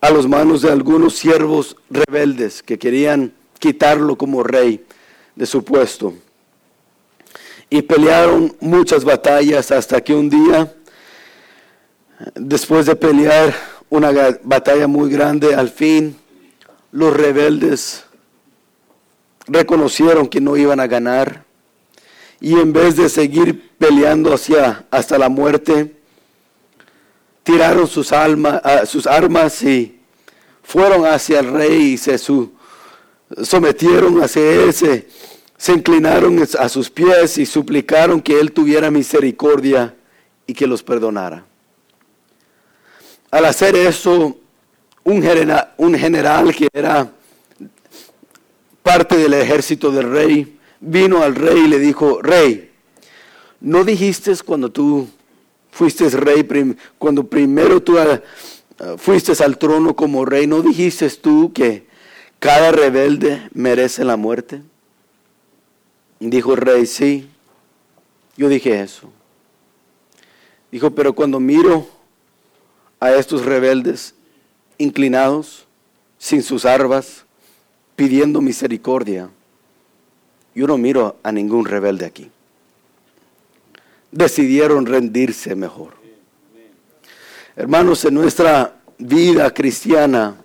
a 0.00 0.10
los 0.10 0.28
manos 0.28 0.62
de 0.62 0.70
algunos 0.70 1.14
siervos 1.14 1.76
rebeldes 1.88 2.62
que 2.62 2.78
querían 2.78 3.32
quitarlo 3.58 4.16
como 4.16 4.42
rey 4.42 4.84
de 5.36 5.46
su 5.46 5.64
puesto. 5.64 6.14
Y 7.70 7.82
pelearon 7.82 8.54
muchas 8.60 9.04
batallas 9.04 9.70
hasta 9.70 10.02
que 10.02 10.14
un 10.14 10.28
día, 10.28 10.74
después 12.34 12.86
de 12.86 12.96
pelear 12.96 13.54
una 13.88 14.10
batalla 14.42 14.86
muy 14.86 15.10
grande, 15.10 15.54
al 15.54 15.70
fin 15.70 16.16
los 16.90 17.16
rebeldes 17.16 18.04
reconocieron 19.46 20.28
que 20.28 20.40
no 20.40 20.56
iban 20.56 20.80
a 20.80 20.86
ganar 20.86 21.44
y 22.40 22.54
en 22.54 22.72
vez 22.72 22.96
de 22.96 23.08
seguir 23.08 23.70
peleando 23.78 24.34
hacia, 24.34 24.84
hasta 24.90 25.16
la 25.16 25.28
muerte, 25.28 26.01
tiraron 27.42 27.86
sus, 27.86 28.12
ah, 28.12 28.82
sus 28.86 29.06
armas 29.06 29.62
y 29.62 29.98
fueron 30.62 31.04
hacia 31.06 31.40
el 31.40 31.52
rey 31.52 31.92
y 31.92 31.98
se 31.98 32.18
sometieron 33.42 34.22
hacia 34.22 34.42
él, 34.42 34.72
se, 34.72 35.08
se 35.56 35.72
inclinaron 35.72 36.46
a 36.58 36.68
sus 36.68 36.90
pies 36.90 37.38
y 37.38 37.46
suplicaron 37.46 38.20
que 38.20 38.38
él 38.38 38.52
tuviera 38.52 38.90
misericordia 38.90 39.94
y 40.46 40.54
que 40.54 40.66
los 40.66 40.82
perdonara. 40.82 41.44
Al 43.30 43.44
hacer 43.46 43.74
eso, 43.76 44.36
un 45.04 45.22
general, 45.22 45.72
un 45.78 45.94
general 45.94 46.54
que 46.54 46.68
era 46.72 47.10
parte 48.82 49.16
del 49.16 49.32
ejército 49.34 49.90
del 49.90 50.10
rey, 50.10 50.58
vino 50.80 51.22
al 51.22 51.34
rey 51.34 51.60
y 51.60 51.68
le 51.68 51.78
dijo, 51.78 52.20
rey, 52.20 52.70
¿no 53.60 53.84
dijiste 53.84 54.32
cuando 54.44 54.70
tú 54.70 55.08
fuiste 55.72 56.08
rey, 56.10 56.46
cuando 56.98 57.24
primero 57.24 57.82
tú 57.82 57.98
ah, 57.98 58.20
fuiste 58.98 59.32
al 59.42 59.58
trono 59.58 59.96
como 59.96 60.24
rey, 60.24 60.46
¿no 60.46 60.62
dijiste 60.62 61.08
tú 61.10 61.52
que 61.52 61.86
cada 62.38 62.70
rebelde 62.70 63.48
merece 63.52 64.04
la 64.04 64.16
muerte? 64.16 64.62
Dijo 66.20 66.52
el 66.52 66.60
rey, 66.60 66.86
sí, 66.86 67.28
yo 68.36 68.48
dije 68.48 68.80
eso. 68.80 69.10
Dijo, 70.70 70.90
pero 70.90 71.14
cuando 71.14 71.40
miro 71.40 71.86
a 73.00 73.12
estos 73.12 73.44
rebeldes 73.44 74.14
inclinados, 74.78 75.66
sin 76.18 76.42
sus 76.42 76.64
armas, 76.64 77.24
pidiendo 77.96 78.40
misericordia, 78.40 79.30
yo 80.54 80.66
no 80.66 80.78
miro 80.78 81.16
a 81.22 81.32
ningún 81.32 81.64
rebelde 81.64 82.04
aquí 82.04 82.30
decidieron 84.12 84.86
rendirse 84.86 85.56
mejor. 85.56 85.94
Hermanos, 87.56 88.04
en 88.04 88.14
nuestra 88.14 88.76
vida 88.98 89.52
cristiana 89.52 90.36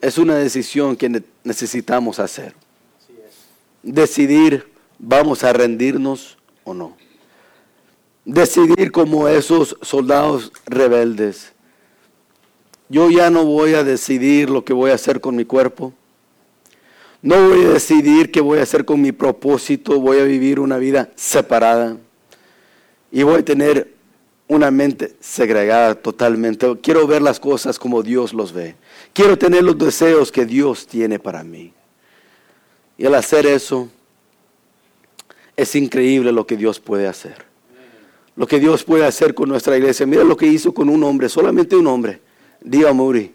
es 0.00 0.18
una 0.18 0.36
decisión 0.36 0.94
que 0.94 1.22
necesitamos 1.42 2.18
hacer. 2.18 2.54
Decidir, 3.82 4.70
vamos 4.98 5.42
a 5.42 5.52
rendirnos 5.52 6.38
o 6.64 6.74
no. 6.74 6.96
Decidir 8.24 8.92
como 8.92 9.26
esos 9.26 9.76
soldados 9.82 10.52
rebeldes. 10.66 11.52
Yo 12.88 13.10
ya 13.10 13.30
no 13.30 13.44
voy 13.44 13.74
a 13.74 13.82
decidir 13.82 14.50
lo 14.50 14.64
que 14.64 14.72
voy 14.72 14.90
a 14.90 14.94
hacer 14.94 15.20
con 15.20 15.34
mi 15.34 15.44
cuerpo. 15.44 15.92
No 17.20 17.48
voy 17.48 17.64
a 17.64 17.70
decidir 17.70 18.30
qué 18.30 18.40
voy 18.40 18.58
a 18.58 18.62
hacer 18.62 18.84
con 18.84 19.00
mi 19.00 19.12
propósito. 19.12 19.98
Voy 20.00 20.18
a 20.18 20.24
vivir 20.24 20.60
una 20.60 20.76
vida 20.78 21.10
separada 21.16 21.96
y 23.12 23.22
voy 23.22 23.40
a 23.40 23.44
tener 23.44 23.92
una 24.48 24.70
mente 24.70 25.14
segregada 25.20 25.94
totalmente. 25.94 26.66
Quiero 26.82 27.06
ver 27.06 27.20
las 27.22 27.38
cosas 27.38 27.78
como 27.78 28.02
Dios 28.02 28.32
los 28.32 28.52
ve. 28.52 28.74
Quiero 29.12 29.36
tener 29.38 29.62
los 29.62 29.78
deseos 29.78 30.32
que 30.32 30.46
Dios 30.46 30.86
tiene 30.86 31.18
para 31.18 31.44
mí. 31.44 31.72
Y 32.96 33.06
al 33.06 33.14
hacer 33.14 33.46
eso, 33.46 33.88
es 35.56 35.74
increíble 35.74 36.32
lo 36.32 36.46
que 36.46 36.56
Dios 36.56 36.80
puede 36.80 37.06
hacer. 37.06 37.44
Lo 38.34 38.46
que 38.46 38.58
Dios 38.58 38.82
puede 38.82 39.04
hacer 39.04 39.34
con 39.34 39.48
nuestra 39.48 39.76
iglesia. 39.76 40.06
Mira 40.06 40.24
lo 40.24 40.36
que 40.36 40.46
hizo 40.46 40.72
con 40.72 40.88
un 40.88 41.04
hombre, 41.04 41.28
solamente 41.28 41.76
un 41.76 41.86
hombre, 41.86 42.20
Diva 42.62 42.94
Muri, 42.94 43.32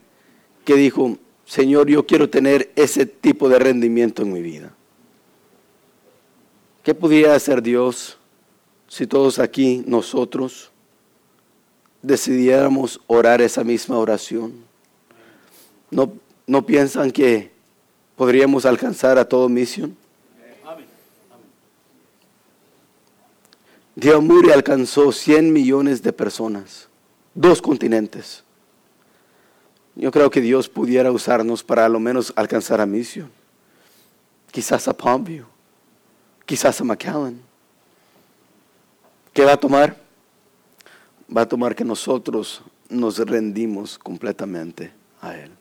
que 0.65 0.75
dijo, 0.75 1.17
Señor, 1.45 1.87
yo 1.87 2.05
quiero 2.05 2.29
tener 2.29 2.71
ese 2.75 3.05
tipo 3.05 3.47
de 3.47 3.59
rendimiento 3.59 4.23
en 4.23 4.33
mi 4.33 4.41
vida. 4.41 4.73
¿Qué 6.83 6.95
podía 6.95 7.35
hacer 7.35 7.61
Dios? 7.61 8.17
Si 8.87 9.07
todos 9.07 9.39
aquí, 9.39 9.83
nosotros, 9.85 10.71
decidiéramos 12.01 12.99
orar 13.07 13.41
esa 13.41 13.63
misma 13.63 13.97
oración? 13.97 14.53
¿No, 15.91 16.11
no 16.45 16.65
piensan 16.65 17.11
que 17.11 17.51
podríamos 18.15 18.65
alcanzar 18.65 19.17
a 19.17 19.27
todo 19.27 19.49
misión? 19.49 19.95
Muri 24.21 24.51
alcanzó 24.51 25.11
100 25.11 25.51
millones 25.51 26.03
de 26.03 26.13
personas, 26.13 26.87
dos 27.33 27.61
continentes. 27.61 28.43
Yo 29.95 30.11
creo 30.11 30.29
que 30.29 30.41
Dios 30.41 30.69
pudiera 30.69 31.11
usarnos 31.11 31.63
para 31.63 31.85
a 31.85 31.89
lo 31.89 31.99
menos 31.99 32.31
alcanzar 32.35 32.79
a 32.79 32.85
misión. 32.85 33.31
quizás 34.51 34.87
a 34.87 34.93
Palmview, 34.93 35.45
quizás 36.45 36.79
a 36.79 36.83
McAllen. 36.83 37.46
¿Qué 39.37 39.45
va 39.45 39.53
a 39.53 39.57
tomar? 39.57 39.95
Va 41.29 41.41
a 41.41 41.47
tomar 41.47 41.75
que 41.75 41.83
nosotros 41.83 42.63
nos 42.89 43.19
rendimos 43.19 43.99
completamente 43.99 44.91
a 45.21 45.37
Él. 45.37 45.51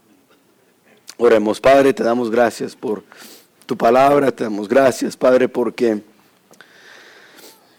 Oremos, 1.19 1.61
Padre, 1.61 1.93
te 1.93 2.03
damos 2.03 2.31
gracias 2.31 2.75
por 2.75 3.05
tu 3.67 3.77
palabra, 3.77 4.33
te 4.33 4.45
damos 4.45 4.67
gracias, 4.67 5.15
Padre, 5.15 5.47
porque 5.47 6.01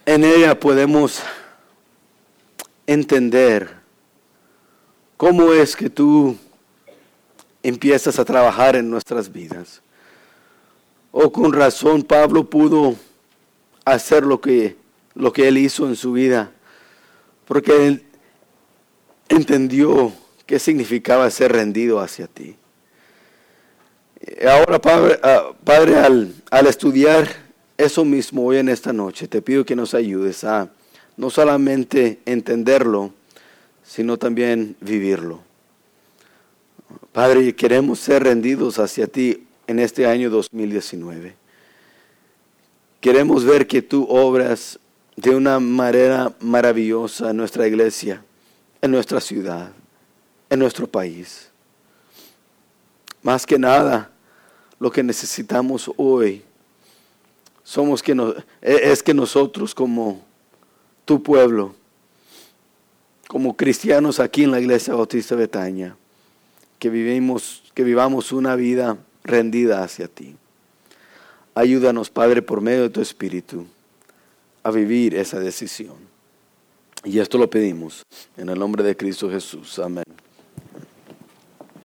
en 0.06 0.24
ella 0.24 0.60
podemos 0.60 1.20
entender 2.86 3.68
cómo 5.16 5.52
es 5.52 5.74
que 5.74 5.90
tú 5.90 6.36
empiezas 7.60 8.20
a 8.20 8.24
trabajar 8.24 8.76
en 8.76 8.88
nuestras 8.88 9.32
vidas. 9.32 9.82
O 11.10 11.32
con 11.32 11.52
razón 11.52 12.04
Pablo 12.04 12.48
pudo 12.48 12.94
hacer 13.84 14.24
lo 14.24 14.40
que, 14.40 14.76
lo 15.18 15.32
que 15.32 15.48
él 15.48 15.58
hizo 15.58 15.88
en 15.88 15.96
su 15.96 16.12
vida, 16.12 16.52
porque 17.44 17.88
él 17.88 18.04
entendió 19.28 20.12
qué 20.46 20.60
significaba 20.60 21.28
ser 21.30 21.52
rendido 21.52 21.98
hacia 21.98 22.28
ti. 22.28 22.54
Ahora, 24.48 24.80
Padre, 24.80 25.18
ah, 25.24 25.52
al 26.50 26.66
estudiar 26.66 27.28
eso 27.76 28.04
mismo 28.04 28.46
hoy 28.46 28.58
en 28.58 28.68
esta 28.68 28.92
noche, 28.92 29.26
te 29.26 29.42
pido 29.42 29.64
que 29.64 29.74
nos 29.74 29.92
ayudes 29.92 30.44
a 30.44 30.70
no 31.16 31.30
solamente 31.30 32.20
entenderlo, 32.24 33.12
sino 33.84 34.18
también 34.18 34.76
vivirlo. 34.80 35.40
Padre, 37.12 37.56
queremos 37.56 37.98
ser 37.98 38.22
rendidos 38.22 38.78
hacia 38.78 39.08
ti 39.08 39.48
en 39.66 39.80
este 39.80 40.06
año 40.06 40.30
2019. 40.30 41.34
Queremos 43.00 43.44
ver 43.44 43.66
que 43.66 43.82
tú 43.82 44.06
obras 44.08 44.78
de 45.18 45.34
una 45.34 45.58
manera 45.58 46.32
maravillosa 46.38 47.30
en 47.30 47.38
nuestra 47.38 47.66
iglesia, 47.66 48.22
en 48.80 48.92
nuestra 48.92 49.20
ciudad, 49.20 49.72
en 50.48 50.60
nuestro 50.60 50.86
país. 50.86 51.50
Más 53.20 53.44
que 53.44 53.58
nada, 53.58 54.12
lo 54.78 54.92
que 54.92 55.02
necesitamos 55.02 55.90
hoy 55.96 56.44
somos 57.64 58.00
que 58.00 58.12
e, 58.62 58.92
es 58.92 59.02
que 59.02 59.12
nosotros 59.12 59.74
como 59.74 60.24
tu 61.04 61.20
pueblo, 61.20 61.74
como 63.26 63.56
cristianos 63.56 64.20
aquí 64.20 64.44
en 64.44 64.52
la 64.52 64.60
Iglesia 64.60 64.94
Bautista 64.94 65.34
Betania, 65.34 65.96
que 66.78 66.90
vivimos, 66.90 67.64
que 67.74 67.82
vivamos 67.82 68.30
una 68.30 68.54
vida 68.54 68.96
rendida 69.24 69.82
hacia 69.82 70.06
ti. 70.06 70.36
Ayúdanos, 71.56 72.08
Padre, 72.08 72.40
por 72.40 72.60
medio 72.60 72.82
de 72.82 72.90
tu 72.90 73.00
Espíritu, 73.00 73.66
a 74.68 74.70
vivir 74.70 75.14
esa 75.14 75.40
decisión. 75.40 75.96
Y 77.04 77.18
esto 77.18 77.38
lo 77.38 77.48
pedimos 77.48 78.02
en 78.36 78.48
el 78.48 78.58
nombre 78.58 78.82
de 78.82 78.96
Cristo 78.96 79.30
Jesús. 79.30 79.78
Amén. 79.78 80.04